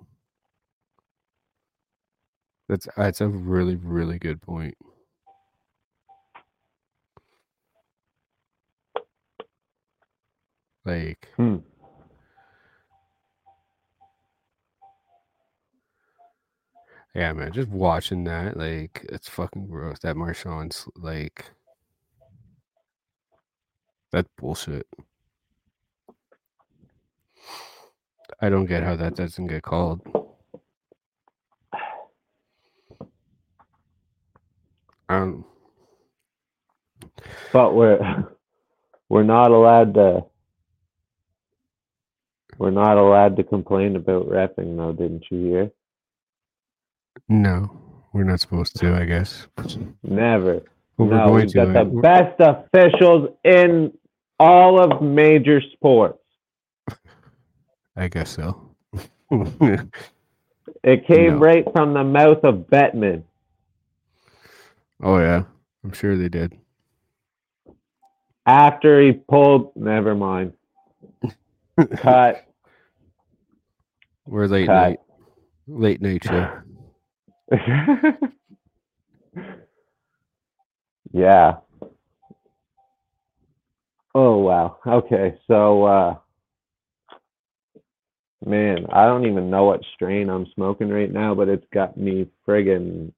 [2.69, 4.77] That's that's a really really good point.
[10.85, 11.59] Like Hmm.
[17.15, 19.99] Yeah, man, just watching that, like, it's fucking gross.
[20.01, 21.45] That Marchand's like,
[24.13, 24.87] that's bullshit.
[28.41, 30.01] I don't get how that doesn't get called.
[35.09, 35.45] Um,
[37.53, 37.99] But we're
[39.09, 40.25] we're not allowed to
[42.59, 45.71] we're not allowed to complain about refing though, didn't you hear?
[47.29, 47.71] no,
[48.13, 49.47] we're not supposed to, I guess.
[50.03, 50.63] Never.
[50.97, 51.55] we're no, we've to.
[51.55, 53.93] got the We're- best officials in
[54.43, 56.19] all of major sports.
[57.97, 58.75] I guess so.
[60.83, 61.39] It came No.
[61.39, 63.23] right from the mouth of Bettman.
[65.03, 65.45] oh yeah,
[65.85, 66.59] I'm sure they did.
[68.47, 70.55] After he pulled, never mind.
[71.97, 72.45] Cut.
[74.27, 74.75] We're late Cut.
[74.75, 74.99] night,
[75.69, 76.51] late night show.
[81.13, 81.57] yeah.
[84.15, 84.79] Oh wow.
[84.87, 86.17] Okay, so uh
[88.45, 92.29] man, I don't even know what strain I'm smoking right now, but it's got me
[92.47, 93.13] friggin'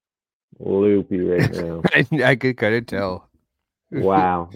[0.59, 1.83] loopy right now.
[1.87, 3.29] I, I could kind of tell.
[3.91, 4.51] wow.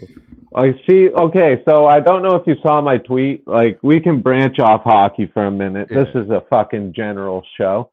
[0.55, 1.09] I see.
[1.09, 3.47] Okay, so I don't know if you saw my tweet.
[3.47, 5.89] Like, we can branch off hockey for a minute.
[5.89, 7.91] This is a fucking general show.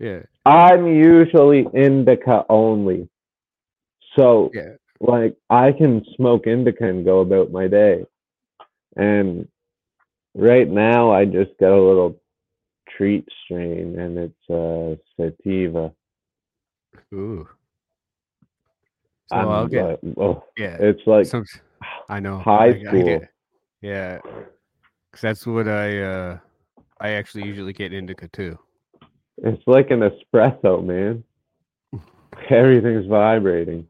[0.00, 3.08] Yeah, I'm usually indica only.
[4.18, 4.74] So, yeah.
[5.00, 8.04] Like, I can smoke indica and go about my day.
[8.96, 9.48] And
[10.34, 12.20] right now, I just got a little
[12.96, 15.92] treat strain, and it's uh, sativa.
[17.12, 17.46] Ooh.
[19.28, 20.76] So I'm I'll get like, oh, yeah.
[20.78, 21.44] it's like some,
[22.08, 23.04] I know high I- I school.
[23.04, 23.30] get-
[23.82, 26.38] yeah, because that's what I uh
[27.00, 28.58] I actually usually get indica too.
[29.38, 31.22] It's like an espresso, man.
[32.50, 33.86] Everything's vibrating.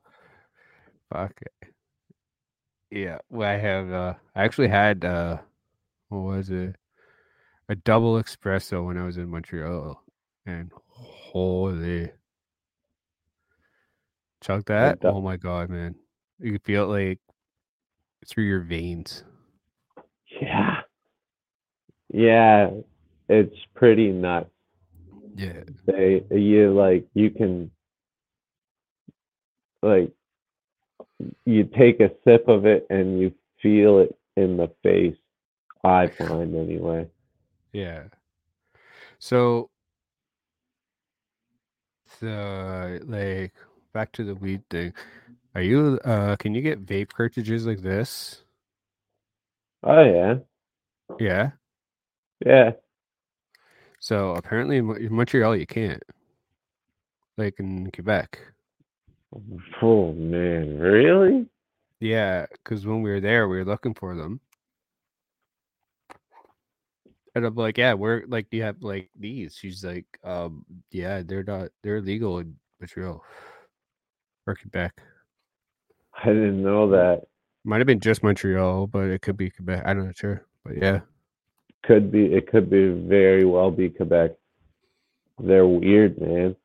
[1.13, 1.41] Fuck.
[2.91, 3.93] Yeah, well, I have.
[3.93, 5.05] uh I actually had.
[5.05, 5.39] uh
[6.09, 6.77] What was it?
[7.69, 10.01] A double espresso when I was in Montreal,
[10.47, 12.13] and holy,
[14.41, 14.99] chug that!
[15.03, 15.97] Oh my god, man!
[16.39, 17.19] You could feel it like
[18.29, 19.25] through your veins.
[20.41, 20.81] Yeah.
[22.13, 22.71] Yeah.
[23.29, 24.51] It's pretty nuts.
[25.35, 27.71] Yeah, They you like you can
[29.83, 30.13] like
[31.45, 35.17] you take a sip of it and you feel it in the face.
[35.85, 37.09] I find anyway.
[37.73, 38.05] yeah.
[39.19, 39.71] So,
[42.21, 43.55] the like
[43.93, 44.93] back to the weed thing.
[45.55, 45.99] Are you?
[46.05, 48.43] uh Can you get vape cartridges like this?
[49.83, 50.35] Oh yeah.
[51.19, 51.51] Yeah.
[52.45, 52.73] Yeah.
[54.01, 56.03] So apparently in in Montreal you can't.
[57.37, 58.41] Like in Quebec.
[59.83, 61.47] Oh man, really?
[62.01, 64.41] Yeah, because when we were there, we were looking for them.
[67.35, 69.57] And I'm like, yeah, we're like, do you have like these?
[69.57, 73.23] She's like, um, yeah, they're not, they're legal in Montreal
[74.47, 75.03] or Quebec.
[76.23, 77.23] I didn't know that.
[77.65, 79.83] Might have been just Montreal, but it could be Quebec.
[79.85, 81.01] I'm not sure, but yeah,
[81.83, 84.33] Could be it could be very well be Quebec.
[85.39, 86.57] They're weird, man.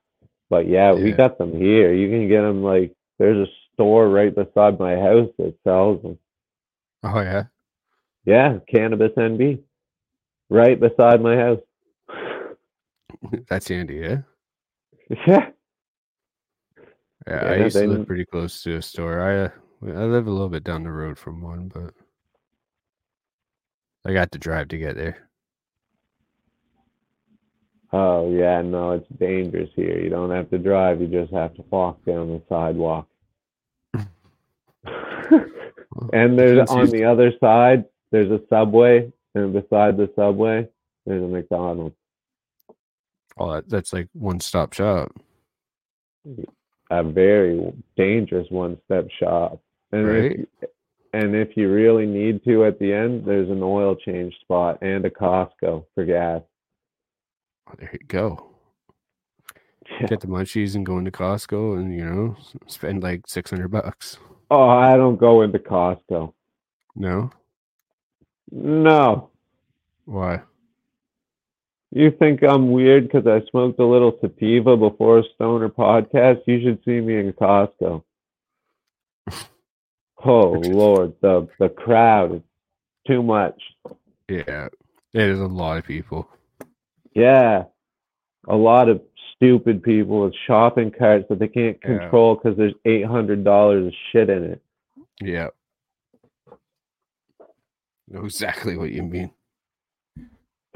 [0.51, 1.93] But yeah, we got them here.
[1.93, 6.19] You can get them like there's a store right beside my house that sells them.
[7.03, 7.45] oh yeah,
[8.25, 9.61] Yeah, cannabis NB.
[10.49, 11.61] Right beside my house.
[13.49, 13.99] that's handy.
[13.99, 14.21] Yeah,
[15.27, 15.49] Yeah.
[17.27, 19.21] Yeah, I Yeah, used to live pretty close to a store.
[19.21, 19.49] I uh,
[19.99, 21.93] I live a little bit down the road from one, but
[24.05, 25.30] I got to drive to get there.
[27.93, 29.99] Oh yeah, no, it's dangerous here.
[29.99, 33.07] You don't have to drive, you just have to walk down the sidewalk.
[36.13, 40.67] and there's on the other side, there's a subway, and beside the subway,
[41.05, 41.95] there's a McDonald's.
[43.37, 45.11] Oh, that's like one stop shop.
[46.89, 49.59] A very dangerous one-step shop.
[49.91, 50.47] And Right.
[50.61, 50.69] if,
[51.13, 55.05] and if you really need to at the end, there's an oil change spot and
[55.05, 56.41] a Costco for gas.
[57.69, 58.47] Oh, there you go.
[60.07, 62.35] Get the munchies and go into Costco and you know
[62.67, 64.17] spend like six hundred bucks.
[64.49, 66.33] Oh, I don't go into Costco.
[66.95, 67.31] No,
[68.51, 69.29] No.
[70.05, 70.41] why?
[71.93, 76.41] You think I'm weird because I smoked a little sativa before a stoner podcast?
[76.47, 78.03] You should see me in Costco.
[80.23, 82.41] Oh Lord, the the crowd is
[83.07, 83.59] too much.
[84.29, 84.67] Yeah,
[85.13, 86.29] it is a lot of people.
[87.13, 87.65] Yeah,
[88.47, 89.01] a lot of
[89.35, 93.93] stupid people with shopping carts that they can't control because there's eight hundred dollars of
[94.11, 94.61] shit in it.
[95.21, 95.47] Yeah,
[98.11, 99.31] know exactly what you mean.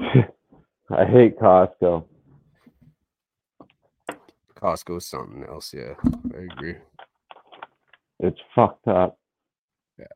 [0.00, 2.04] I hate Costco.
[4.60, 5.74] Costco is something else.
[5.74, 5.94] Yeah,
[6.34, 6.76] I agree.
[8.20, 9.18] It's fucked up.
[9.98, 10.06] Yeah.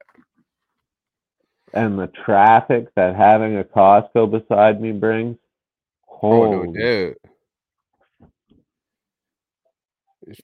[1.74, 5.36] And the traffic that having a Costco beside me brings.
[6.22, 7.16] Oh no doubt.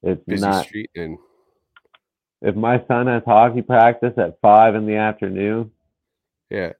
[0.03, 0.67] it's Busy not.
[0.67, 1.19] street and
[2.43, 5.71] If my son has hockey practice at five in the afternoon,
[6.51, 6.73] yeah,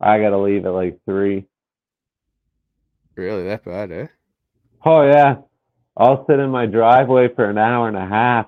[0.00, 1.46] I gotta leave at like three.
[3.16, 4.06] really that bad, eh?
[4.84, 5.36] Oh yeah,
[5.96, 8.46] I'll sit in my driveway for an hour and a half.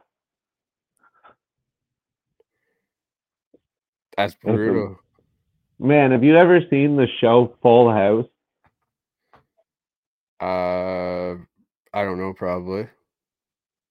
[4.17, 4.99] That's brutal.
[5.79, 8.27] Man, have you ever seen the show Full House?
[10.41, 11.37] Uh,
[11.93, 12.33] I don't know.
[12.35, 12.89] Probably.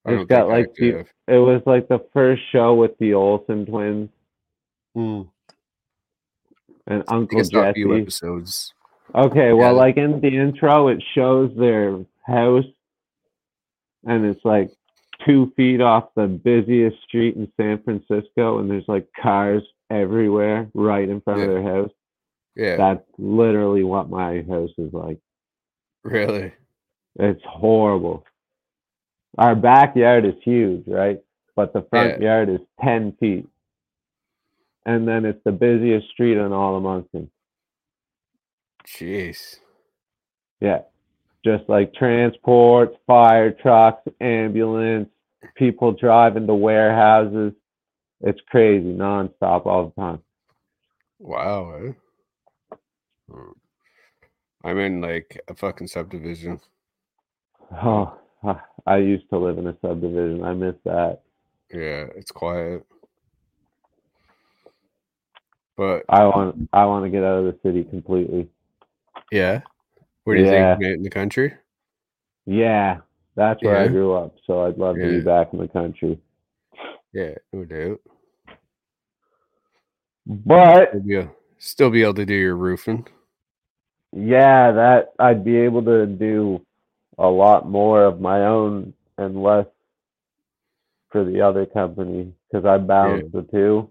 [0.06, 1.08] I It's got, like, have.
[1.28, 4.10] It was like the first show with the Olsen twins
[4.96, 5.28] Mm.
[6.88, 8.02] and Uncle think it's a few Jesse.
[8.02, 8.74] episodes.
[9.14, 9.80] Okay, well, Yeah.
[9.82, 12.66] like in the intro, it shows their house,
[14.06, 14.70] and it's like
[15.26, 21.10] two feet off the busiest street in San Francisco, and there's like cars everywhere right
[21.10, 21.92] in front of their house.
[22.56, 25.20] Yeah, That's literally what my house is like.
[26.06, 26.54] Really.
[27.18, 28.24] It's horrible.
[29.38, 31.20] Our backyard is huge, right?
[31.56, 33.48] But the front yard is 10 feet.
[34.86, 37.30] And then it's the busiest street on all of Moncton.
[38.88, 39.58] Jeez.
[40.62, 40.82] Yeah.
[41.44, 45.10] Just like transport, fire trucks, ambulance,
[45.56, 47.54] people driving to warehouses.
[48.22, 50.20] It's crazy, nonstop all the time.
[51.20, 51.74] Wow.
[51.74, 51.91] Eh?
[54.65, 56.60] I'm in like a fucking subdivision.
[57.71, 58.17] Oh,
[58.88, 60.43] I used to live in a subdivision.
[60.43, 61.21] I miss that.
[61.71, 62.84] Yeah, it's quiet.
[65.78, 68.49] But I want I want to get out of the city completely.
[69.32, 69.61] yeah,
[70.24, 70.78] where do you Yeah.
[70.78, 71.53] think in the country?
[72.47, 72.99] Yeah,
[73.36, 74.36] that's where I grew up.
[74.47, 76.20] So I'd love to be back in the country.
[77.13, 78.01] Yeah, no doubt.
[80.26, 81.28] But Still be,
[81.59, 83.05] still be able to do your roofing.
[84.16, 86.66] Yeah, that I'd be able to do
[87.20, 89.68] a lot more of my own and less
[91.11, 93.89] for the other company because I balance the two.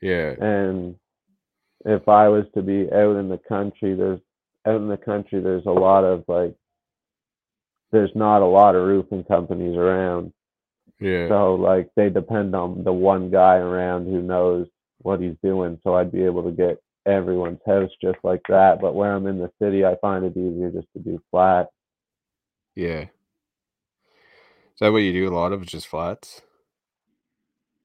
[0.00, 0.96] Yeah, And
[1.84, 4.20] if I was to be out in the country, there's
[4.66, 6.54] out in the country, there's a lot of like,
[7.92, 10.32] there's not a lot of roofing companies around.
[11.00, 14.68] yeah, So like they depend on the one guy around who knows
[15.02, 15.80] what he's doing.
[15.84, 18.80] So I'd be able to get everyone's house just like that.
[18.80, 21.68] But where I'm in the city, I find it easier just to do flat.
[22.76, 23.02] yeah.
[24.62, 25.28] Is that what you do?
[25.28, 26.42] A lot of just flats.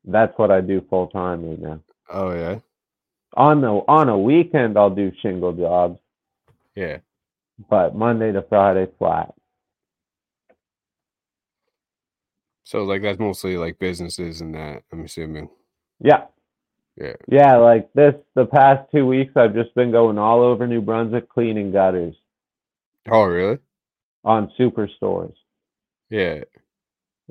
[0.05, 1.81] That's what I do full time right now.
[2.09, 2.59] Oh yeah,
[3.37, 5.99] On the on a weekend, I'll do shingle jobs,
[6.75, 6.99] yeah.
[7.69, 9.33] but Monday to Friday flat.
[12.65, 14.83] So like that's mostly like businesses and that.
[14.91, 15.49] I'm assuming.
[15.99, 16.25] Yeah.
[16.99, 17.13] Yeah.
[17.27, 21.29] Yeah, like this the past two weeks I've just been going all over New Brunswick
[21.29, 22.15] cleaning gutters
[23.09, 23.59] Oh really?
[24.23, 25.35] on superstores.
[26.09, 26.43] Yeah,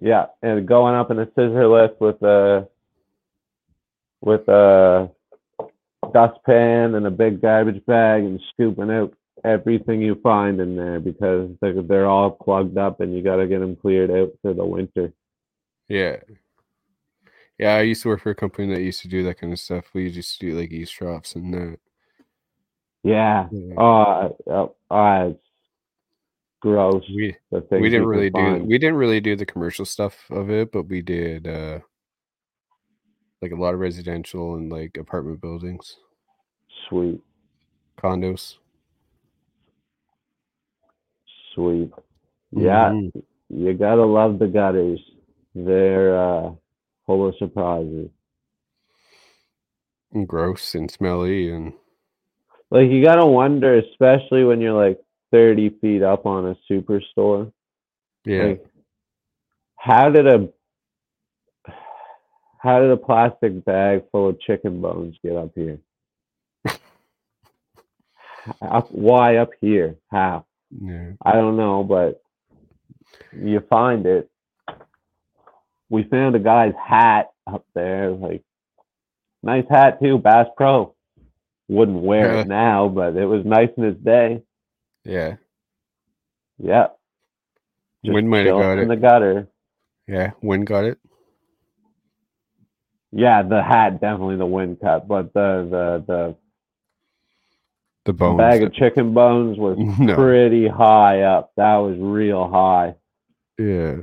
[0.01, 2.69] Yeah, and going up in a scissor lift with a
[4.21, 5.11] with a
[6.13, 9.13] dustpan and a big garbage bag and scooping out
[9.45, 13.47] everything you find in there because they're, they're all plugged up and you got to
[13.47, 15.13] get them cleared out for the winter.
[15.89, 16.17] Yeah.
[17.59, 19.59] Yeah, I used to work for a company that used to do that kind of
[19.59, 19.87] stuff.
[19.95, 21.79] We used to do like eavestroughs and that.
[23.03, 23.49] Yeah.
[23.51, 23.75] Yeah.
[23.77, 25.33] Uh, uh, uh
[26.61, 27.05] gross.
[27.09, 30.85] We we didn't really do we didn't really do the commercial stuff of it, but
[30.85, 31.79] we did uh
[33.43, 35.97] like a lot of residential and like apartment buildings,
[36.89, 37.21] Sweet,
[37.99, 38.57] condos.
[41.55, 41.93] sweet.
[42.53, 43.13] Yeah, Mhm.
[43.49, 45.01] you gotta love the gutters.
[45.55, 46.53] They're uh,
[47.07, 48.11] full of surprises.
[50.27, 51.73] Gross and smelly and
[52.71, 54.99] Like you gotta wonder, especially when you're like
[55.33, 57.53] 30 feet up on a superstore.
[58.25, 58.45] yeah.
[58.45, 58.67] Like,
[59.77, 60.49] how did a
[62.59, 65.79] how did a plastic bag full of chicken bones get up here?
[68.63, 69.97] up, why up here?
[70.11, 70.47] How?
[70.81, 71.13] yeah.
[71.25, 72.23] I don't know, but
[73.33, 74.31] you find it.
[75.89, 78.43] We found a guy's hat up there, like
[79.43, 80.95] nice hat too, Bass Pro.
[81.69, 82.41] Wouldn't wear Yeah.
[82.43, 84.43] it now, but it was nice in his day.
[85.05, 85.37] Yeah.
[86.59, 86.89] Yeah.
[88.05, 88.95] Just Wind might have got in it.
[88.95, 89.49] the gutter.
[90.07, 90.31] Yeah.
[90.43, 90.99] Wind got it.
[93.13, 96.37] Yeah, the hat definitely the wind cut, but the the the
[98.05, 98.39] The bones.
[98.39, 100.15] bag of chicken bones was no.
[100.15, 101.53] pretty high up.
[101.57, 102.95] That was real high.
[103.59, 103.97] Yeah.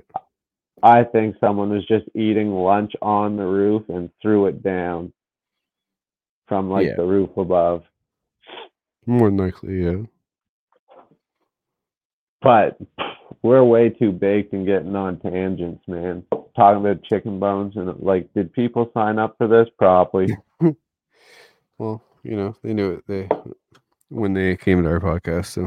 [0.84, 5.13] I think someone was just eating lunch on the roof and threw it down
[6.47, 6.95] from like Yeah.
[6.97, 7.84] the roof above.
[9.05, 10.03] More than likely, yeah.
[12.41, 12.77] But
[13.41, 16.25] we're way too baked and getting on tangents, man.
[16.55, 19.67] Talking about chicken bones and like, did people sign up for this?
[19.77, 20.27] Probably.
[21.79, 23.27] Well, you know, they knew it they
[24.09, 25.63] when they came to our podcast, so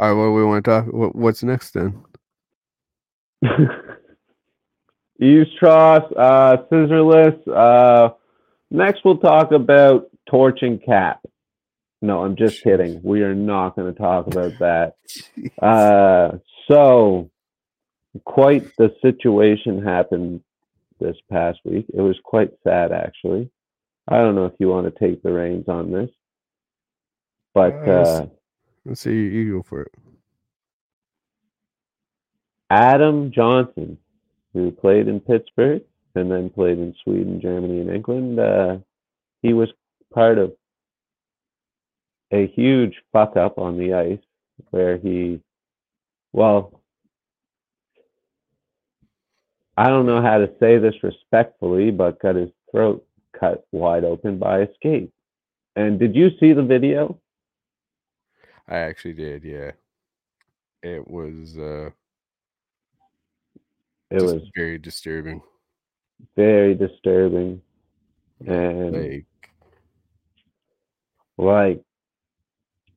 [0.00, 2.02] all right, what we want to talk what, what's next then?
[5.20, 7.36] Eaves Tross, uh, Scissorless.
[7.48, 8.14] Uh,
[8.70, 11.20] next, we'll talk about Torch and Cap.
[12.00, 13.00] No, I'm just kidding.
[13.02, 14.94] We are not going to talk about that.
[15.60, 16.38] Uh,
[16.70, 17.30] so,
[18.24, 20.42] quite the situation happened
[21.00, 21.86] this past week.
[21.92, 23.50] It was quite sad, actually.
[24.06, 26.10] I don't know if you want to take the reins on this,
[27.54, 28.26] but Uh, let's- uh,
[28.84, 29.92] Let's see, you, you go for it.
[32.70, 33.98] Adam Johnson,
[34.52, 35.82] who played in Pittsburgh
[36.14, 38.78] and then played in Sweden, Germany, and England, uh,
[39.42, 39.68] he was
[40.12, 40.54] part of
[42.32, 44.18] a huge fuck up on the ice
[44.70, 45.40] where he,
[46.32, 46.80] well,
[49.76, 53.06] I don't know how to say this respectfully, but got his throat
[53.38, 55.12] cut wide open by a skate.
[55.76, 57.18] And did you see the video?
[58.68, 59.70] I actually did, yeah.
[60.82, 61.90] It was uh
[64.10, 65.42] It was very disturbing.
[66.36, 67.60] very disturbing.
[68.46, 69.26] And Like
[71.36, 71.82] like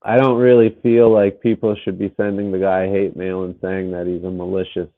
[0.03, 3.91] I don't really feel like people should be sending the guy hate mail and saying
[3.91, 4.89] that he's a malicious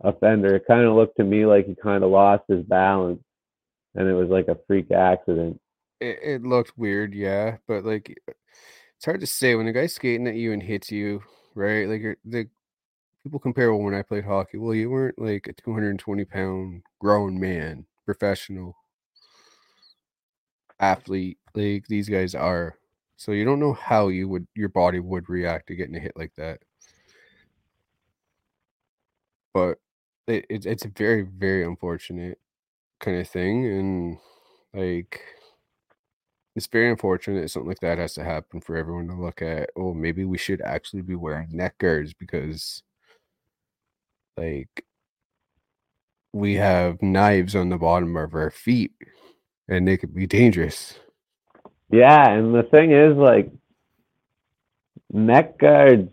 [0.00, 0.54] offender.
[0.54, 3.20] It kind of looked to me like he kind of lost his balance
[3.94, 5.60] and it was like a freak accident.
[6.00, 8.16] it, it looked weird, yeah, but like
[8.96, 11.22] it's hard to say when a guy's skating at you and hits you,
[11.54, 11.88] right?
[11.88, 12.48] Like you're, the
[13.28, 14.56] people compare well, when I played hockey.
[14.56, 18.74] Well, you weren't like a 220 pound grown man, professional
[20.80, 21.36] athlete.
[21.54, 22.78] Like these guys are,
[23.18, 26.16] so you don't know how you would your body would react to getting a hit
[26.16, 26.60] like that.
[29.52, 29.78] But
[30.26, 32.38] it, it it's a very very unfortunate
[32.98, 34.18] kind of thing, and
[34.72, 35.20] like
[36.56, 39.70] it's very unfortunate that something like that has to happen for everyone to look at
[39.76, 42.82] oh maybe we should actually be wearing neck guards because
[44.38, 44.84] like
[46.32, 48.92] we have knives on the bottom of our feet
[49.68, 50.98] and they could be dangerous
[51.90, 53.50] Yeah, and the thing is like
[55.12, 56.12] neck guards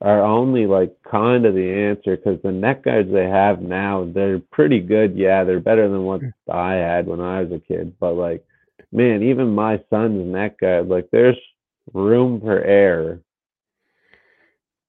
[0.00, 4.38] are only like kind of the answer because the neck guards they have now they're
[4.38, 5.16] pretty good.
[5.16, 6.28] Yeah, they're better than what hmm.
[6.50, 7.94] I had when I was a kid.
[8.00, 8.44] But like,
[8.92, 11.36] man, even my son's neck guard, like, there's
[11.92, 13.20] room for error.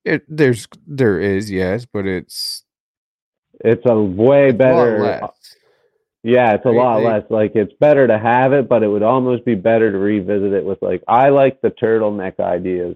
[0.06, 2.64] It there's there is yes but it's
[3.64, 5.06] It's a way it's a better.
[5.06, 5.56] Uh, less.
[6.24, 7.24] Yeah, it's a lot less.
[7.30, 10.64] Like, it's better to have it, but it would almost be better to revisit it
[10.64, 12.96] with like, I like the turtleneck ideas.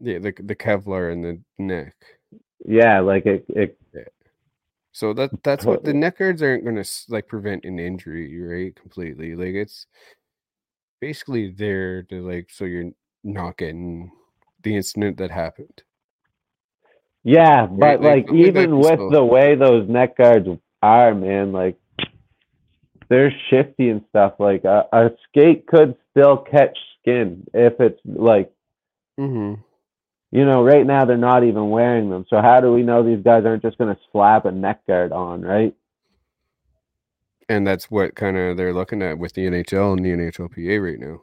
[0.00, 1.94] yeah the, the kevlar and the neck
[2.64, 3.76] Yeah, like it, it
[4.92, 8.74] so that that's what the neck guards aren't going to like prevent an injury right
[8.74, 9.86] completely like it's
[11.00, 12.90] basically there to like so you're
[13.22, 14.10] not getting
[14.62, 15.82] the incident that happened
[17.22, 20.48] Yeah, but like, even with so- the way those neck guards
[20.82, 21.76] are, man, like
[23.08, 24.34] they're shifty and stuff.
[24.38, 28.52] Like a, a skate could still catch skin if it's like
[29.18, 29.54] hmm
[30.30, 30.62] you know.
[30.62, 32.24] Right now they're not even wearing them.
[32.30, 35.12] So how do we know these guys aren't just going to slap a neck guard
[35.12, 35.74] on, right?
[37.48, 41.00] And that's what kind of they're looking at with the NHL and the NHLPA right
[41.00, 41.22] now.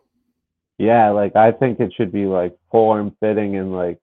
[0.78, 4.00] Yeah, like I think it should be like form fitting and like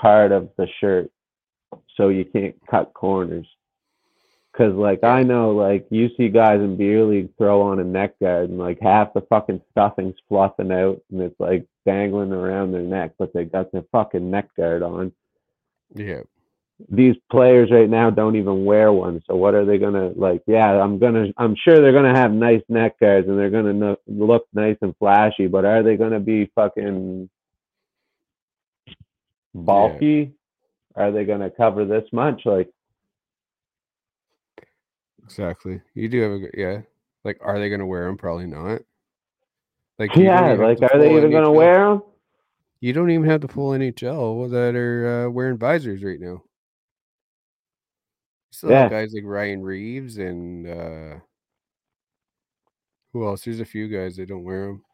[0.00, 1.10] part of the shirt,
[1.96, 3.46] so you can't cut corners.
[4.56, 8.18] Cause like I know like you see guys in beer league throw on a neck
[8.20, 12.82] guard and like half the fucking stuffing's fluffing out and it's like dangling around their
[12.82, 15.12] neck, but they got their fucking neck guard on.
[15.94, 16.22] Yeah.
[16.88, 20.42] These players right now don't even wear one, so what are they gonna like?
[20.46, 23.96] Yeah, I'm gonna, I'm sure they're gonna have nice neck guards and they're gonna no,
[24.08, 27.30] look nice and flashy, but are they gonna be fucking
[29.54, 30.34] bulky?
[30.96, 32.42] Are they gonna cover this much?
[32.44, 32.70] Like,
[35.24, 35.80] Exactly.
[35.94, 36.80] You do have a yeah.
[37.24, 38.16] Like, are they going to wear them?
[38.16, 38.80] Probably not.
[39.98, 42.02] Like, yeah, like are they even gonna wear them?
[42.80, 46.28] You don't even have the full NHL that are uh, wearing visors right now.
[46.28, 46.42] You
[48.52, 49.00] still have Yeah.
[49.02, 51.18] guys like Ryan Reaves and uh,
[53.12, 53.44] who else?
[53.44, 54.84] There's a few guys that don't wear them.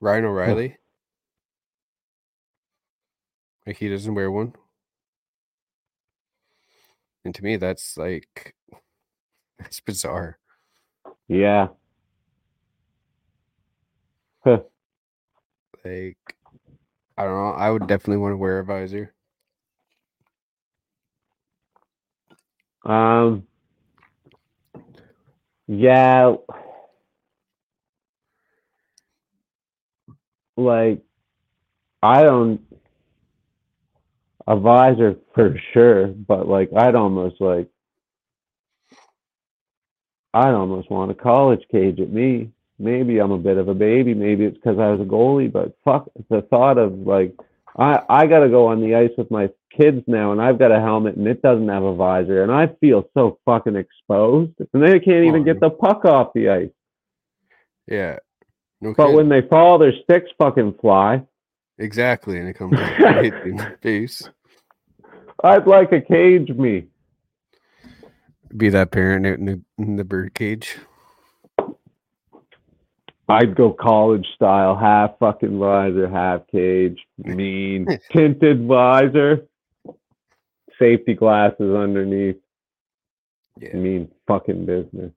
[0.00, 0.76] Ryan O'Reilly.
[3.66, 4.54] Like he doesn't wear one.
[7.24, 8.54] And to me, that's like
[9.58, 10.38] that's bizarre.
[11.28, 11.68] Yeah.
[14.44, 14.60] Huh.
[15.84, 16.18] Like
[17.18, 17.50] I don't know.
[17.52, 19.14] I would definitely want to wear a visor.
[22.84, 23.46] Um.
[25.66, 26.36] Yeah.
[30.56, 31.02] Like,
[32.02, 32.60] I don't.
[34.48, 37.68] A visor for sure, but like, I'd almost like.
[40.32, 42.50] I'd almost want a college cage at me.
[42.78, 44.12] Maybe I'm a bit of a baby.
[44.12, 47.34] Maybe it's because I was a goalie, but fuck the thought of like,
[47.76, 50.80] I I gotta go on the ice with my kids now, and I've got a
[50.80, 55.00] helmet, and it doesn't have a visor, and I feel so fucking exposed, and they
[55.00, 56.70] can't even get the puck off the ice.
[57.86, 58.18] Yeah.
[58.80, 59.16] No But kidding.
[59.16, 61.22] when they fall, their sticks fucking fly.
[61.78, 64.28] exactly, and it comes right in the face.
[65.44, 66.86] I'd like a cage me.
[68.56, 70.76] Be that parent out in the, in the bird cage.
[73.28, 79.46] I'd go college style, half fucking visor, half cage, mean tinted visor,
[80.78, 82.36] safety glasses underneath,
[83.60, 83.74] Yeah.
[83.74, 85.12] mean fucking business.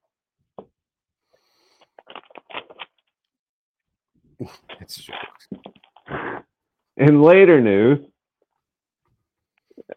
[4.80, 5.48] It's jokes.
[6.98, 8.00] In later news,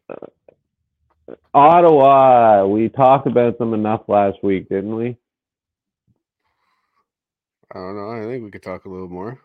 [0.09, 0.27] uh,
[1.55, 5.17] Ottawa, we talked about them enough last week, didn't we?
[7.75, 8.11] I don't know.
[8.11, 9.41] I think we could talk a little more.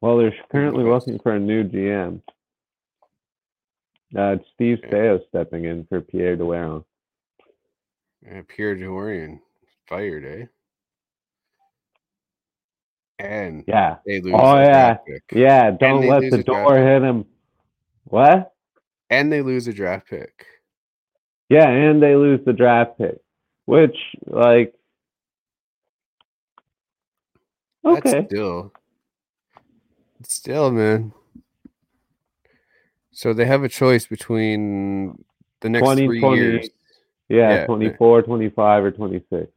[0.00, 2.20] Well, they're currently looking for a new GM.
[4.16, 5.18] Uh, it's Steve Yeah.
[5.28, 6.84] Stepping in for Pierre Dorion.
[8.30, 9.40] Uh, Pierre Dorion
[9.88, 10.46] fired, eh?
[13.18, 14.34] And Yeah, they lose.
[14.36, 14.94] Oh, yeah.
[15.06, 15.22] pick.
[15.32, 15.70] yeah.
[15.70, 17.24] Don't let the door hit him.
[18.04, 18.52] What?
[19.10, 20.46] And they lose a draft pick.
[21.48, 23.18] Yeah, and they lose the draft pick,
[23.64, 23.96] which
[24.26, 24.74] like
[27.82, 28.26] That's okay.
[28.26, 28.72] still,
[30.22, 31.12] still, man.
[33.12, 35.24] So they have a choice between
[35.60, 36.36] the next three 2020.
[36.40, 36.70] years.
[37.30, 37.66] Yeah, Yeah.
[37.66, 39.50] 24, 25, or 26.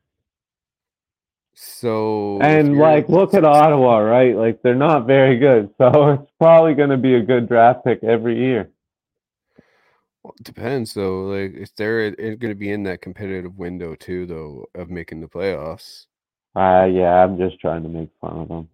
[1.63, 4.35] So And like, look at Ottawa, right?
[4.35, 8.03] Like, they're not very good, so it's probably going to be a good draft pick
[8.03, 8.71] every year.
[10.23, 11.25] Well, it depends though.
[11.25, 15.27] Like if they're going to be in that competitive window too, though, of making the
[15.27, 16.05] playoffs.
[16.55, 18.69] Uh, yeah, I'm just trying to make fun of them.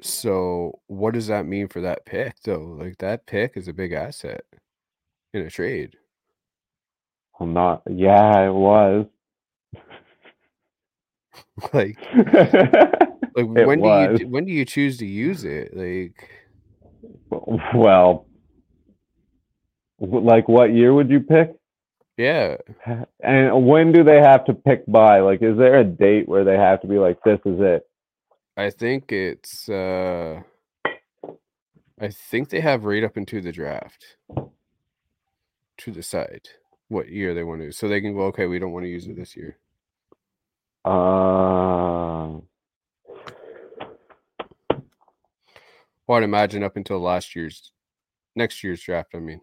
[0.00, 2.76] So what does that mean for that pick though?
[2.78, 4.44] Like that pick is a big asset
[5.32, 5.96] in a trade.
[7.40, 7.82] I'm not.
[7.90, 9.06] Yeah, it was.
[11.72, 11.98] like
[13.34, 14.18] like when was.
[14.18, 15.76] do you when do you choose to use it?
[15.76, 16.30] Like
[17.74, 18.26] well,
[19.98, 21.52] like, what year would you pick?
[22.16, 22.56] yeah,
[23.22, 25.20] And when do they have to pick by?
[25.20, 27.82] Like, is there a date where they have to be like, this is it?
[28.56, 30.40] I think it's uh
[32.00, 34.16] I think they have right up into the draft
[35.78, 36.48] to decide
[36.88, 39.08] what year they want to so they can go okay we don't want to use
[39.08, 39.58] it this year
[40.84, 42.40] Uh,
[46.06, 47.72] Well, I'd imagine up until last year's,
[48.36, 49.14] next year's draft.
[49.14, 49.40] I mean,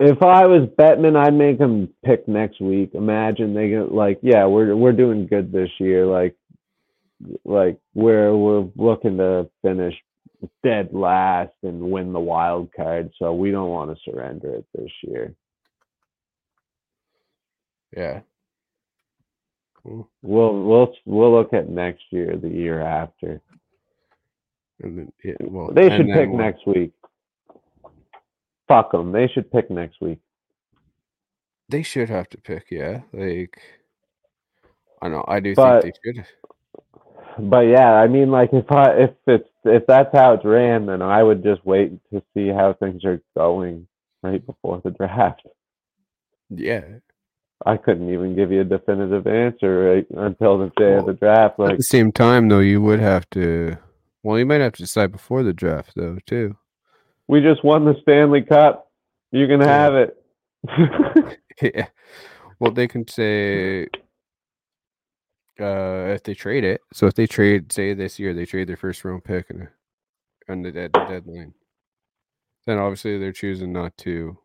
[0.00, 2.90] If I was Bettman, I'd make them pick next week.
[2.94, 6.06] Imagine they get like, yeah, we're we're doing good this year.
[6.06, 6.36] Like,
[7.44, 9.94] like we're we're looking to finish
[10.62, 13.10] dead last and win the wild card.
[13.18, 15.34] So we don't want to surrender it this year.
[17.96, 18.20] yeah.
[20.22, 23.40] We'll we'll we'll look at next year, the year after.
[24.80, 26.92] And then, yeah, well, They should pick what- next week.
[28.68, 29.12] Fuck them.
[29.12, 30.18] They should pick next week.
[31.68, 32.66] They should have to pick.
[32.70, 33.58] Yeah, like
[35.02, 35.24] I know.
[35.26, 36.24] I do But- think they should.
[37.40, 41.02] But yeah, I mean, like if I if it's if that's how it's ran, then
[41.02, 43.86] I would just wait to see how things are going
[44.22, 45.42] right before the draft.
[46.50, 46.82] Yeah.
[47.66, 51.16] I couldn't even give you a definitive answer right until the day of the Well,
[51.16, 51.60] draft.
[51.60, 53.76] At the same time, though, you would have to.
[54.22, 56.56] Well, you might have to decide before the draft, though, too.
[57.26, 58.90] we just won the Stanley Cup.
[59.32, 59.66] You can Yeah.
[59.66, 61.38] have it.
[61.74, 61.86] yeah.
[62.60, 63.84] Well, they can say
[65.60, 66.80] uh, if they trade it.
[66.92, 69.68] So if they trade, say this year, they trade their first round pick and
[70.48, 71.54] on the dead deadline,
[72.66, 74.38] then obviously they're choosing not to,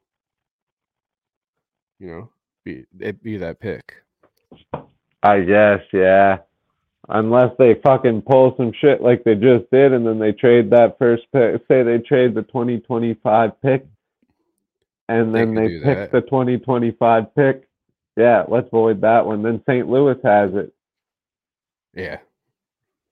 [1.99, 2.31] you know,
[2.63, 3.95] be it be that pick.
[5.21, 6.39] I guess, yeah.
[7.09, 10.97] Unless they fucking pull some shit like they just did, and then they trade that
[10.97, 11.61] first pick.
[11.67, 13.85] Say they trade the 2025 pick,
[15.09, 16.11] and then could they pick that.
[16.11, 17.67] the 2025 pick.
[18.15, 19.43] Yeah, let's void that one.
[19.43, 19.89] Then St.
[19.89, 20.73] Louis has it.
[21.93, 22.17] Yeah.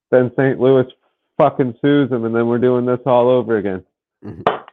[0.09, 0.59] Then St.
[0.59, 0.85] Louis
[1.37, 3.83] fucking sues them, and then we're doing this all over again.
[4.23, 4.63] Mhm.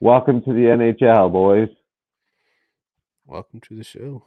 [0.00, 1.68] Welcome to the NHL, boys.
[3.30, 4.24] Welcome to the show.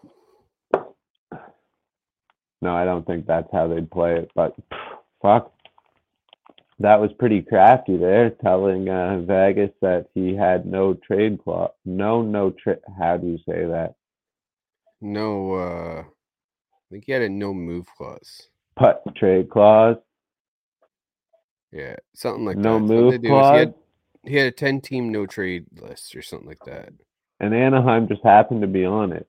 [2.62, 4.56] No, I don't think that's how they'd play it, but
[5.22, 5.52] fuck.
[6.80, 11.72] That was pretty crafty there, telling uh, Vegas that he had no trade clause.
[11.84, 12.78] No, no trade.
[12.98, 13.96] How do you say that?
[15.02, 18.48] No, uh, I think he had a no move clause.
[18.78, 19.98] Put trade clause.
[21.74, 22.86] Yeah, something like no that.
[22.86, 23.52] Move they do is clause.
[23.54, 23.74] He had,
[24.24, 26.94] he had a 10 team no trade list or something like that.
[27.40, 29.28] And Anaheim just happened to be on it.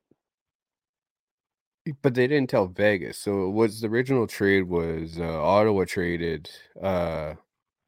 [2.02, 3.18] But they didn't tell Vegas.
[3.18, 6.48] So it was the original trade was uh, Ottawa traded
[6.82, 7.34] uh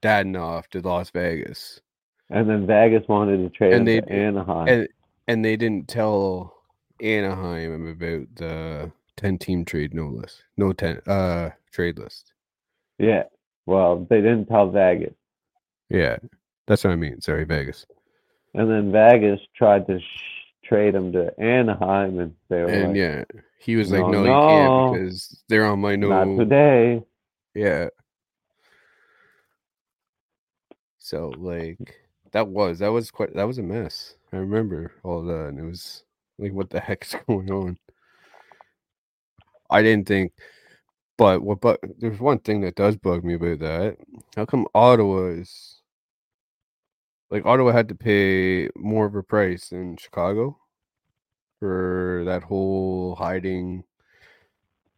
[0.02, 1.80] Dadonov to Las Vegas.
[2.28, 4.68] And then Vegas wanted to trade And they- to Anaheim.
[4.68, 4.88] And
[5.28, 6.54] and they didn't tell
[7.00, 10.42] Anaheim about the 10 team trade no list.
[10.56, 12.32] No 10 uh trade list.
[12.98, 13.24] yeah.
[13.64, 15.14] Well, they didn't tell Vegas.
[15.88, 16.18] Yeah.
[16.68, 17.20] That's what I mean.
[17.20, 17.84] Sorry, Vegas.
[18.56, 22.96] And then Vegas tried to sh- trade him to Anaheim, and they were And like,
[22.96, 23.24] yeah,
[23.58, 27.02] he was like, No, No, you can't because they're on my no "Not today."
[27.54, 27.88] Yeah.
[30.98, 31.94] So like
[32.32, 34.14] that was that was quite that was a mess.
[34.32, 36.02] I remember all that and it was
[36.38, 37.78] like what the heck's going on?
[39.70, 40.32] I didn't think
[41.16, 43.96] but what but there's one thing that does bug me about that.
[44.34, 45.75] How come Ottawa is
[47.30, 50.58] like Ottawa had to pay more of a price than Chicago
[51.58, 53.84] for that whole hiding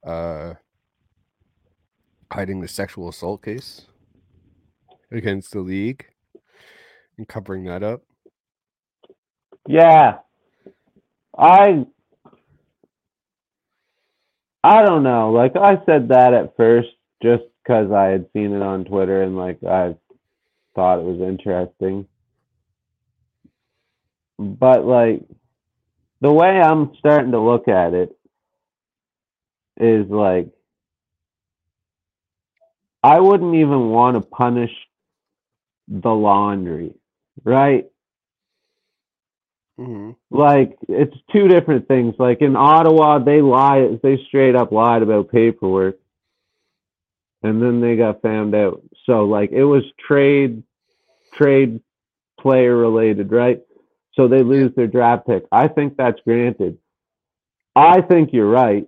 [0.07, 0.55] uh
[2.33, 3.87] hiding the sexual assault case
[5.11, 6.07] against the league
[7.16, 8.03] and covering that up.
[9.66, 10.18] Yeah.
[11.37, 11.87] I
[14.62, 15.33] I don't know.
[15.33, 16.89] Like I said that at first
[17.22, 19.97] just cuz I had seen it on Twitter and like I
[20.74, 22.07] thought it was interesting.
[24.39, 25.22] But like
[26.20, 28.16] the way I'm starting to look at it
[29.80, 30.49] is like
[33.03, 34.72] I wouldn't even want to punish
[35.89, 36.95] the laundry,
[37.45, 37.86] right?
[39.78, 40.11] Mm-hmm.
[40.36, 42.16] like it's two different things.
[42.18, 45.99] Like in Ottawa, they lie, they straight up lied about paperwork,
[47.45, 48.82] and then they got found out.
[49.07, 50.64] So like it was trade,
[51.34, 51.80] trade
[52.41, 53.61] player related, right?
[54.19, 55.45] So they lose their draft pick.
[55.53, 56.79] I think that's granted.
[57.77, 58.85] I think you're right.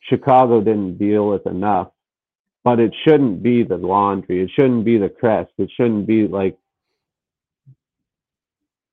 [0.00, 1.92] Chicago didn't deal with enough,
[2.64, 4.42] but it shouldn't be the laundry.
[4.42, 5.52] It shouldn't be the crest.
[5.56, 6.58] It shouldn't be like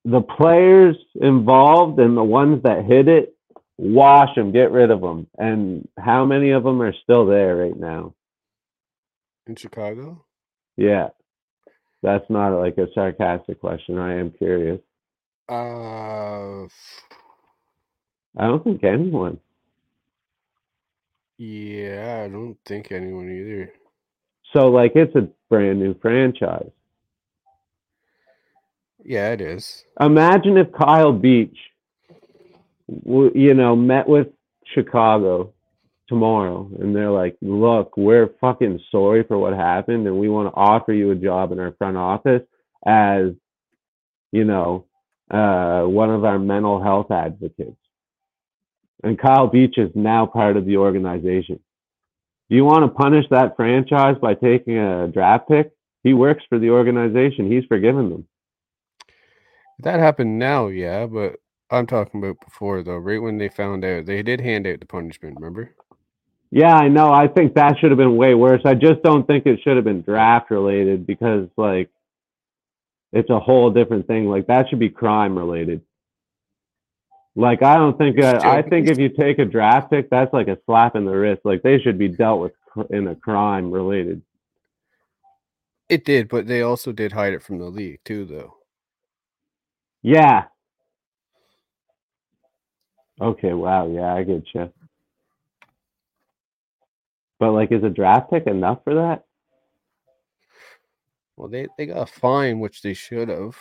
[0.03, 3.35] the players involved and the ones that hit it,
[3.77, 5.25] wash them, get rid of them.
[5.39, 8.13] And how many of them are still there right now?
[9.47, 10.23] In Chicago?
[10.77, 11.09] Yeah.
[12.03, 13.97] That's not like a sarcastic question.
[13.97, 14.79] I am curious.
[15.49, 16.67] Uh
[18.37, 19.39] I don't think anyone.
[21.37, 23.73] yeah, I don't think anyone either.
[24.53, 26.71] So like it's a brand new franchise.
[29.03, 29.85] Yeah, it is.
[29.99, 31.57] Imagine if Kyle Beach,
[33.05, 34.27] you know, met with
[34.73, 35.53] Chicago
[36.07, 40.55] tomorrow and they're like, look, we're fucking sorry for what happened and we want to
[40.55, 42.41] offer you a job in our front office
[42.85, 43.31] as,
[44.31, 44.85] you know,
[45.35, 47.77] uh, one of our mental health advocates.
[49.03, 51.59] And Kyle Beach is now part of the organization.
[52.49, 55.71] Do you want to punish that franchise by taking a draft pick?
[56.03, 57.51] He works for the organization.
[57.51, 58.27] He's forgiven them.
[59.79, 61.37] That happened now, yeah, but
[61.69, 62.97] I'm talking about before though.
[62.97, 65.35] Right when they found out, they did hand out the punishment.
[65.35, 65.75] Remember?
[66.51, 67.11] Yeah, I know.
[67.11, 68.61] I think that should have been way worse.
[68.63, 71.89] I just don't think it should have been draft related because like
[73.15, 74.29] it's a whole different thing.
[74.29, 75.81] Like that should be crime related.
[77.35, 80.49] Like I don't think uh, I think if you take a draft pick, that's like
[80.49, 81.41] a slap in the wrist.
[81.43, 82.51] Like they should be dealt with
[82.91, 84.21] in a crime related.
[85.87, 88.57] It did, but they also did hide it from the league too, though.
[90.01, 90.45] Yeah.
[93.21, 93.53] Okay.
[93.53, 93.87] Wow.
[93.87, 94.71] Yeah, I get you.
[97.39, 99.25] But like, is a draft pick enough for that?
[101.37, 103.57] Well, they they got a fine, which they should have,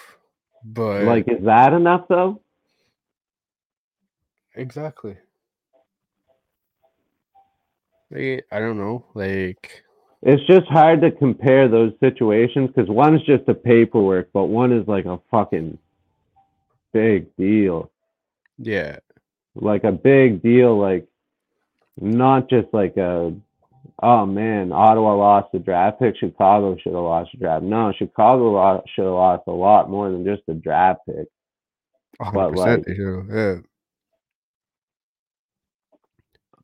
[0.65, 2.43] but Like, is that enough though?
[4.55, 5.17] exactly.
[8.11, 9.85] They, I don't know, like
[10.23, 14.87] It's just hard to compare those situations because one's just a paperwork, but one is
[14.89, 15.79] like a fucking
[16.93, 17.91] big deal.
[18.59, 18.99] yeah,
[19.55, 21.07] Like a big deal, like
[22.01, 23.35] not just like a
[24.03, 27.65] oh man, Ottawa lost the draft pick, Chicago should have lost the draft.
[27.65, 31.27] No, Chicago lo- should have lost a lot more than just a draft pick.
[32.33, 33.31] But, hundred like- percent they should have.
[33.31, 33.61] Yeah,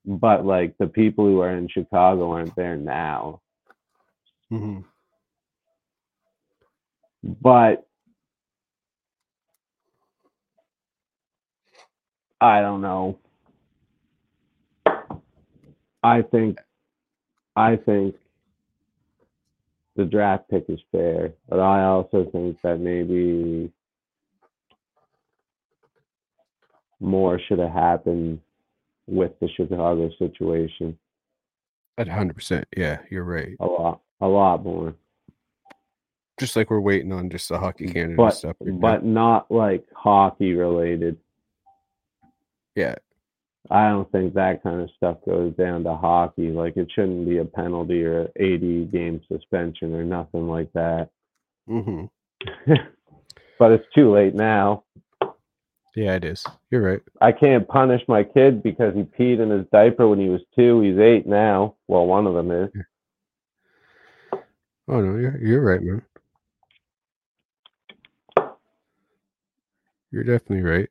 [0.06, 3.40] But like the people who are in Chicago aren't there now.
[4.48, 4.80] hmm
[7.22, 7.86] But
[12.40, 13.18] I don't know.
[16.02, 16.58] I think
[17.60, 18.14] I think
[19.96, 23.70] the draft pick is fair, but I also think that maybe
[27.00, 28.40] more should have happened
[29.06, 30.98] with the Chicago situation.
[31.98, 32.66] at hundred percent.
[32.76, 33.56] Yeah, you're right.
[33.60, 34.94] A lot, a lot more.
[36.38, 38.56] Just like we're waiting on just the hockey Canada But stuff.
[38.60, 38.80] right now.
[38.80, 41.18] but not like hockey related.
[42.74, 42.94] yeah,
[43.70, 46.50] I don't think that kind of stuff goes down to hockey.
[46.50, 51.10] Like it shouldn't be a penalty or 80 game suspension or nothing like that.
[51.68, 52.06] hmm
[53.58, 54.84] but it's too late now.
[55.96, 56.44] yeah, it is.
[56.70, 57.02] You're right.
[57.20, 60.80] I can't punish my kid because he peed in his diaper when he was two.
[60.80, 61.76] He's eight now.
[61.88, 62.70] Well, one of them is.
[64.88, 66.02] Oh no, you're you're right, man.
[70.10, 70.90] You're definitely right.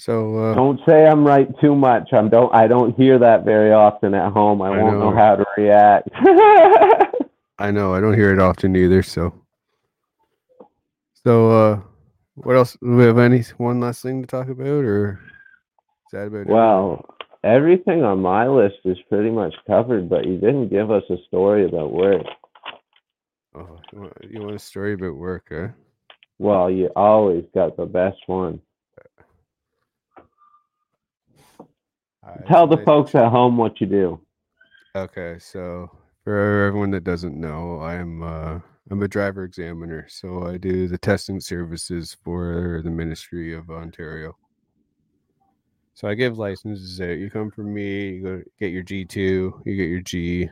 [0.00, 2.08] So uh, Don't say I'm right too much.
[2.14, 2.54] I'm don't.
[2.54, 4.62] I don't hear that very often at home.
[4.62, 5.16] I, I won't know know.
[5.16, 6.08] how to react.
[7.58, 9.02] I know I don't hear it often either.
[9.02, 9.34] So,
[11.22, 11.80] so uh,
[12.36, 12.78] what else?
[12.80, 15.20] Do we have any one last thing to talk about, or
[16.06, 16.48] is that about it?
[16.48, 17.04] well,
[17.44, 21.66] everything on my list is pretty much covered, but you didn't give us a story
[21.66, 22.22] about work.
[23.54, 25.68] Oh, you want, you want a story about work, huh?
[26.38, 28.62] Well, you always got the best one.
[32.24, 34.20] Alright, Tell so the folks at home what you do.
[34.94, 35.90] Okay, so
[36.24, 38.58] for everyone that doesn't know, I'm uh
[38.90, 44.36] I'm a driver examiner, so I do the testing services for the Ministry of Ontario.
[45.94, 47.18] So I give licenses out.
[47.18, 50.50] You come from me, you go get your G two, you get your G,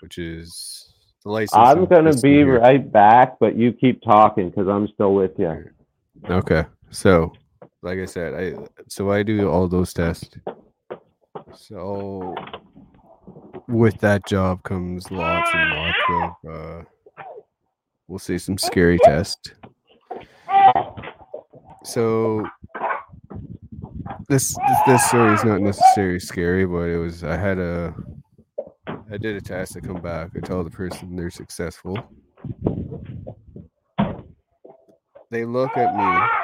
[0.00, 0.94] which is
[1.24, 1.56] the license.
[1.56, 2.60] I'm gonna be here.
[2.60, 5.70] right back, but you keep talking because I'm still with you.
[6.30, 7.32] Okay, so
[7.82, 10.30] like I said, I so I do all those tests.
[11.54, 12.34] So
[13.68, 16.82] with that job comes lots and lots of uh
[18.08, 19.52] we'll say some scary tests.
[21.84, 22.46] So
[24.28, 27.94] this this, this story is not necessarily scary, but it was I had a
[29.10, 29.74] I did a test.
[29.74, 30.30] to come back.
[30.36, 31.98] I tell the person they're successful.
[35.30, 36.41] They look at me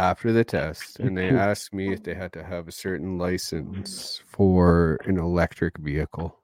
[0.00, 4.22] after the test and they asked me if they had to have a certain license
[4.26, 6.34] for an electric vehicle,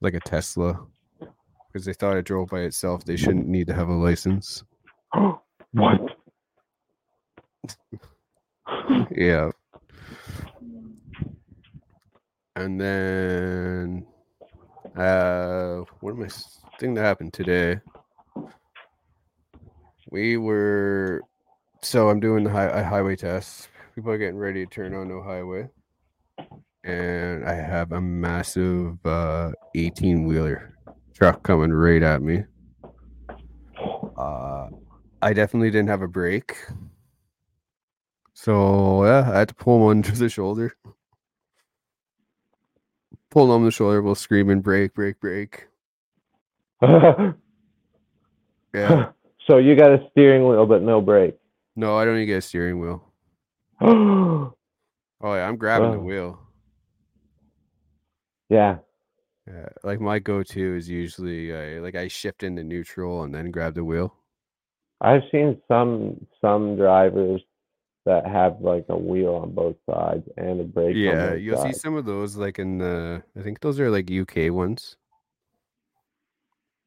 [0.00, 0.86] like a Tesla,
[1.66, 3.04] because they thought it drove by itself.
[3.04, 4.62] They shouldn't need to have a license.
[5.72, 6.00] what?
[9.10, 9.50] Yeah.
[12.54, 14.06] And then,
[14.96, 16.28] uh, what am I
[16.78, 17.80] thing that happened today?
[20.10, 21.22] We were,
[21.86, 23.68] so I'm doing the high, highway test.
[23.94, 25.68] People are getting ready to turn on no highway,
[26.84, 30.76] and I have a massive uh 18 wheeler
[31.14, 32.44] truck coming right at me.
[34.18, 34.68] Uh,
[35.22, 36.56] I definitely didn't have a brake,
[38.34, 40.76] so yeah, I had to pull him under the shoulder.
[43.30, 44.94] Pull him on the shoulder while screaming, "Brake!
[44.94, 45.20] Brake!
[45.20, 45.68] Brake!"
[48.74, 49.12] Yeah.
[49.46, 51.38] so you got a steering wheel but no brake.
[51.76, 53.04] No, I don't even get a steering wheel.
[53.80, 54.48] yeah.
[55.22, 56.38] Oh yeah, I'm grabbing the wheel.
[58.50, 58.76] Yeah.
[59.48, 63.74] Yeah, like my go-to is usually uh, like I shift into neutral and then grab
[63.74, 64.14] the wheel.
[65.00, 67.42] I've seen some some drivers
[68.04, 71.96] that have like a wheel on both sides and a brake Yeah, you'll see some
[71.96, 73.22] of those like in the.
[73.36, 74.96] I think those are like UK ones.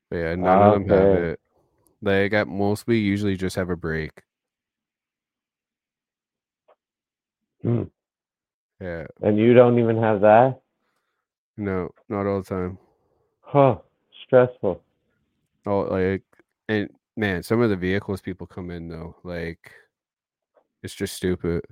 [0.09, 1.39] But yeah, none of them have it.
[2.01, 4.21] Like at most, we usually just have a brake.
[7.61, 7.83] Hmm.
[8.81, 10.59] Yeah, And you don't even have that?
[11.57, 12.77] no, not all the time.
[13.41, 13.77] Huh.
[14.25, 14.81] Stressful.
[15.65, 16.23] Oh, like,
[16.69, 19.71] and man, some of the vehicles people come in though, like,
[20.83, 21.65] it's just stupid.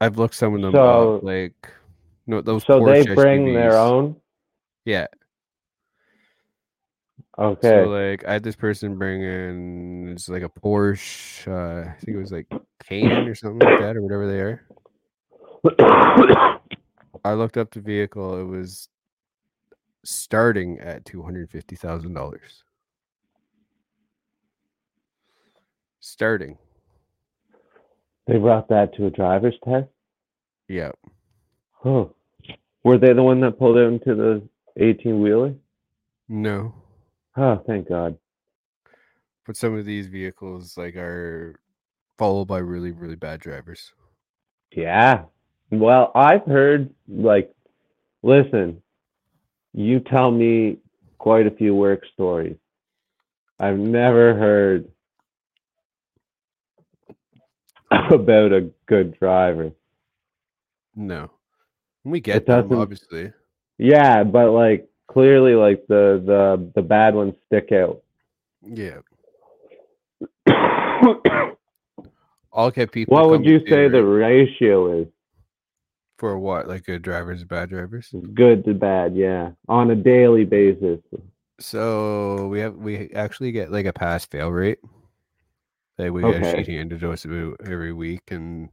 [0.00, 1.70] I've looked some of them So- up, like,
[2.26, 2.64] no, those.
[2.64, 4.16] So they Porsche bring their own?
[4.84, 5.06] Yeah.
[7.38, 7.68] Okay.
[7.68, 11.48] So like, I had this person bring in it's like a Porsche.
[11.48, 12.46] Uh, I think it was like
[12.84, 14.66] Cayenne or something like that, or whatever they are.
[17.24, 18.40] I looked up the vehicle.
[18.40, 18.88] It was
[20.04, 22.62] starting at two hundred fifty thousand dollars.
[26.00, 26.58] Starting,
[28.26, 29.88] they brought that to a driver's test?
[30.68, 30.92] yeah.
[31.72, 32.06] Huh.
[32.82, 34.42] Were they the one that pulled into the
[34.78, 35.54] 18 wheeler?
[36.28, 36.74] No,
[37.36, 38.16] Oh, thank God.
[39.46, 41.58] but some of these vehicles like are
[42.18, 43.92] followed by really, really bad drivers.
[44.72, 45.24] Yeah.
[45.70, 47.52] Well, I've heard like
[48.22, 48.82] listen,
[49.72, 50.78] you tell me
[51.18, 52.56] quite a few work stories.
[53.58, 54.88] I've never heard
[57.90, 59.72] about a good driver.
[60.94, 61.30] No,
[62.04, 63.32] we get them obviously.
[63.78, 68.02] Yeah, but like clearly like the the the bad ones stick out.
[68.62, 68.98] Yeah,
[72.52, 73.14] get people.
[73.16, 75.08] what would you say the ratio is?
[76.18, 76.68] for what?
[76.68, 78.14] Like good drivers, bad drivers.
[78.34, 79.50] Good to bad, yeah.
[79.68, 81.00] On a daily basis.
[81.60, 84.78] So we have we actually get like a pass fail rate.
[85.98, 86.64] Like we get a Okay.
[86.64, 88.70] sheet handed to us about every week, and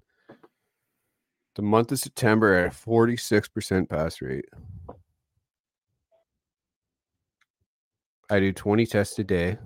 [1.55, 4.45] the month of September at forty six percent pass rate.
[8.31, 9.57] I do twenty tests a day,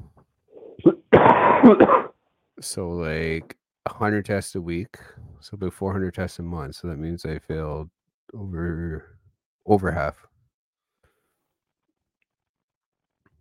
[2.59, 3.55] so like
[3.87, 4.97] hundred tests a week,
[5.39, 6.75] so about four hundred tests a month.
[6.75, 7.91] So that means I failed
[8.33, 9.17] over
[9.67, 10.15] over half.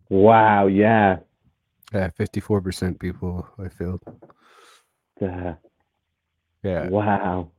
[0.09, 1.17] wow, yeah.
[1.91, 4.01] Yeah, fifty four percent people I failed.
[5.19, 5.53] Uh,
[6.61, 7.49] Yeah, Wow.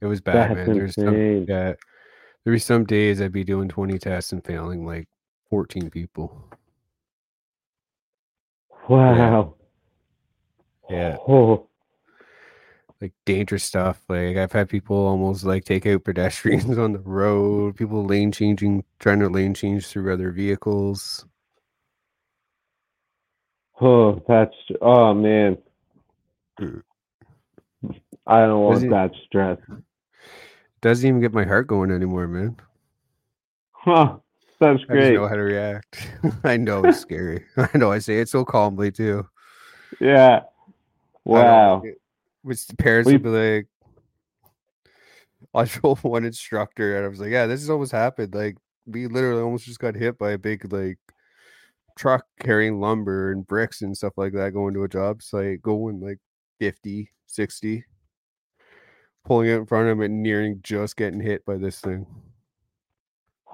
[0.00, 0.76] it was bad, That's man.
[0.76, 1.14] There's some
[1.48, 1.74] yeah,
[2.44, 5.08] there be some days I'd be doing twenty tests and failing like
[5.48, 6.50] fourteen people.
[8.88, 9.54] Wow.
[10.90, 11.16] Yeah.
[11.26, 11.68] Oh,
[13.00, 14.02] Like dangerous stuff.
[14.08, 17.76] Like I've had people almost like take out pedestrians on the road.
[17.76, 21.26] People lane changing, trying to lane change through other vehicles.
[23.80, 25.58] oh, that's oh man.
[28.26, 29.58] I don't want that stress.
[30.80, 32.56] Doesn't even get my heart going anymore, man.
[33.72, 34.21] Huh.
[34.62, 36.08] That's I just know how to react.
[36.44, 37.44] I know it's scary.
[37.56, 39.28] I know I say it so calmly too.
[40.00, 40.42] Yeah.
[41.24, 41.82] Wow.
[42.42, 43.66] Which the parents We- would be like,
[45.54, 48.34] I told one instructor, and I was like, "Yeah, this has almost happened.
[48.34, 48.56] Like,
[48.86, 50.98] we literally almost just got hit by a big like
[51.98, 56.00] truck carrying lumber and bricks and stuff like that going to a job site, going
[56.00, 56.18] like
[56.60, 57.84] 50, 60,
[59.24, 62.06] pulling it in front of him and nearing just getting hit by this thing.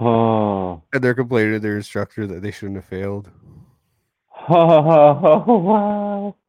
[0.01, 0.83] Oh.
[0.93, 3.31] And they're complaining to their instructor that they shouldn't have failed.
[4.49, 6.37] Oh, wow.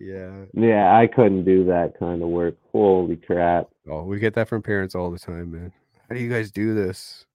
[0.00, 0.44] Yeah.
[0.54, 2.56] Yeah, I couldn't do that kind of work.
[2.70, 3.68] Holy crap.
[3.90, 5.72] Oh, we get that from parents all the time, man.
[6.08, 7.26] How do you guys do this?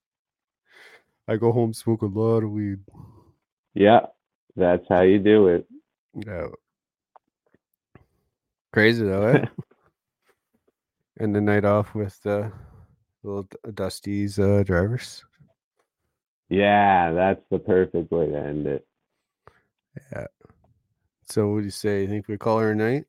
[1.28, 2.80] I go home, smoke a lot of weed.
[3.74, 4.05] Yeah,
[4.55, 5.68] that's how you do it.
[6.26, 6.47] Yeah.
[8.72, 9.45] Crazy though, eh?
[11.18, 12.49] and the night off with the
[13.24, 15.24] Little Dusty's uh, drivers.
[16.53, 18.85] Yeah, that's the perfect way to end it.
[20.11, 20.27] Yeah.
[21.27, 22.01] So what do you say?
[22.01, 23.05] You think we call her a night?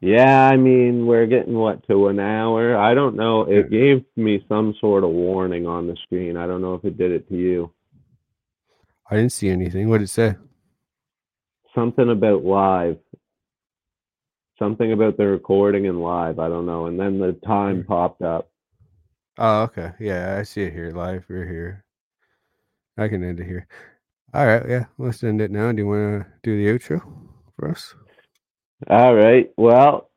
[0.00, 2.78] Yeah, I mean, we're getting what to an hour.
[2.78, 3.42] I don't know.
[3.42, 6.38] It gave me some sort of warning on the screen.
[6.38, 7.70] I don't know if it did it to you.
[9.10, 9.90] I didn't see anything.
[9.90, 10.36] What did it say?
[11.74, 12.96] Something about live.
[14.58, 16.38] Something about the recording and live.
[16.38, 16.86] I don't know.
[16.86, 18.48] And then the time popped up.
[19.38, 19.92] Oh, okay.
[19.98, 21.24] Yeah, I see it here live.
[21.28, 21.84] We're here.
[22.98, 23.66] I can end it here.
[24.34, 24.62] All right.
[24.68, 25.72] Yeah, let's end it now.
[25.72, 27.00] Do you want to do the outro
[27.56, 27.94] for us?
[28.88, 29.50] All right.
[29.56, 30.10] Well,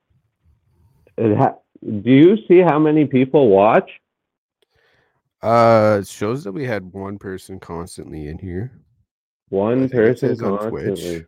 [1.17, 3.89] it ha- do you see how many people watch?
[5.41, 8.71] Uh, it shows that we had one person constantly in here.
[9.49, 10.69] One person on.
[10.69, 11.25] Twitch.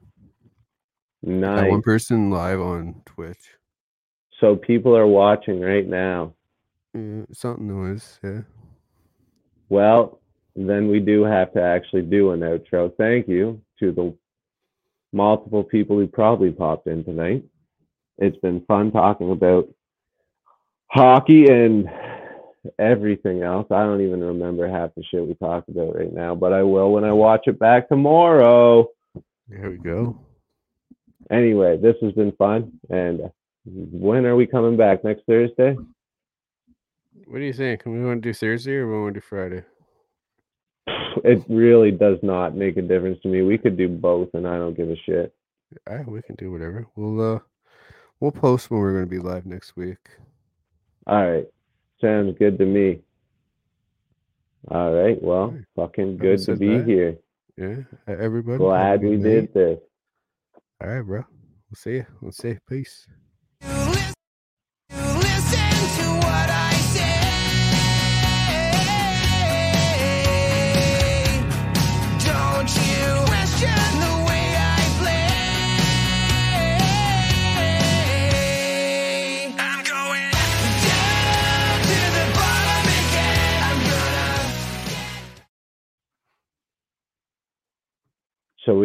[1.21, 1.69] Nice.
[1.69, 3.51] One person live on Twitch.
[4.39, 6.33] So people are watching right now.
[6.97, 8.19] Yeah, something noise.
[8.23, 8.41] Yeah.
[9.69, 10.19] Well,
[10.55, 12.91] then we do have to actually do an outro.
[12.97, 14.17] Thank you to the
[15.13, 17.43] multiple people who probably popped in tonight.
[18.17, 19.69] It's been fun talking about
[20.87, 21.87] hockey and
[22.79, 23.67] everything else.
[23.69, 26.93] I don't even remember half the shit we talked about right now, but I will
[26.93, 28.89] when I watch it back tomorrow.
[29.47, 30.19] There we go.
[31.29, 32.71] Anyway, this has been fun.
[32.89, 33.29] And
[33.65, 35.03] when are we coming back?
[35.03, 35.77] Next Thursday?
[37.27, 37.85] What do you think?
[37.85, 39.63] We want to do Thursday or we want to do Friday?
[41.25, 43.41] It really does not make a difference to me.
[43.41, 45.35] We could do both, and I don't give a shit.
[45.89, 46.87] All right, we can do whatever.
[46.95, 47.39] We'll uh,
[48.21, 49.97] we'll post when we're going to be live next week.
[51.05, 51.45] All right.
[51.99, 53.01] Sounds good to me.
[54.71, 55.21] All right.
[55.21, 56.85] Well, fucking good to be that.
[56.85, 57.17] here.
[57.57, 58.59] Yeah, everybody.
[58.59, 59.23] Glad we night.
[59.23, 59.79] did this.
[60.81, 61.25] All right, bro.
[61.69, 62.05] We'll see you.
[62.21, 62.59] We'll see you.
[62.69, 63.05] Peace.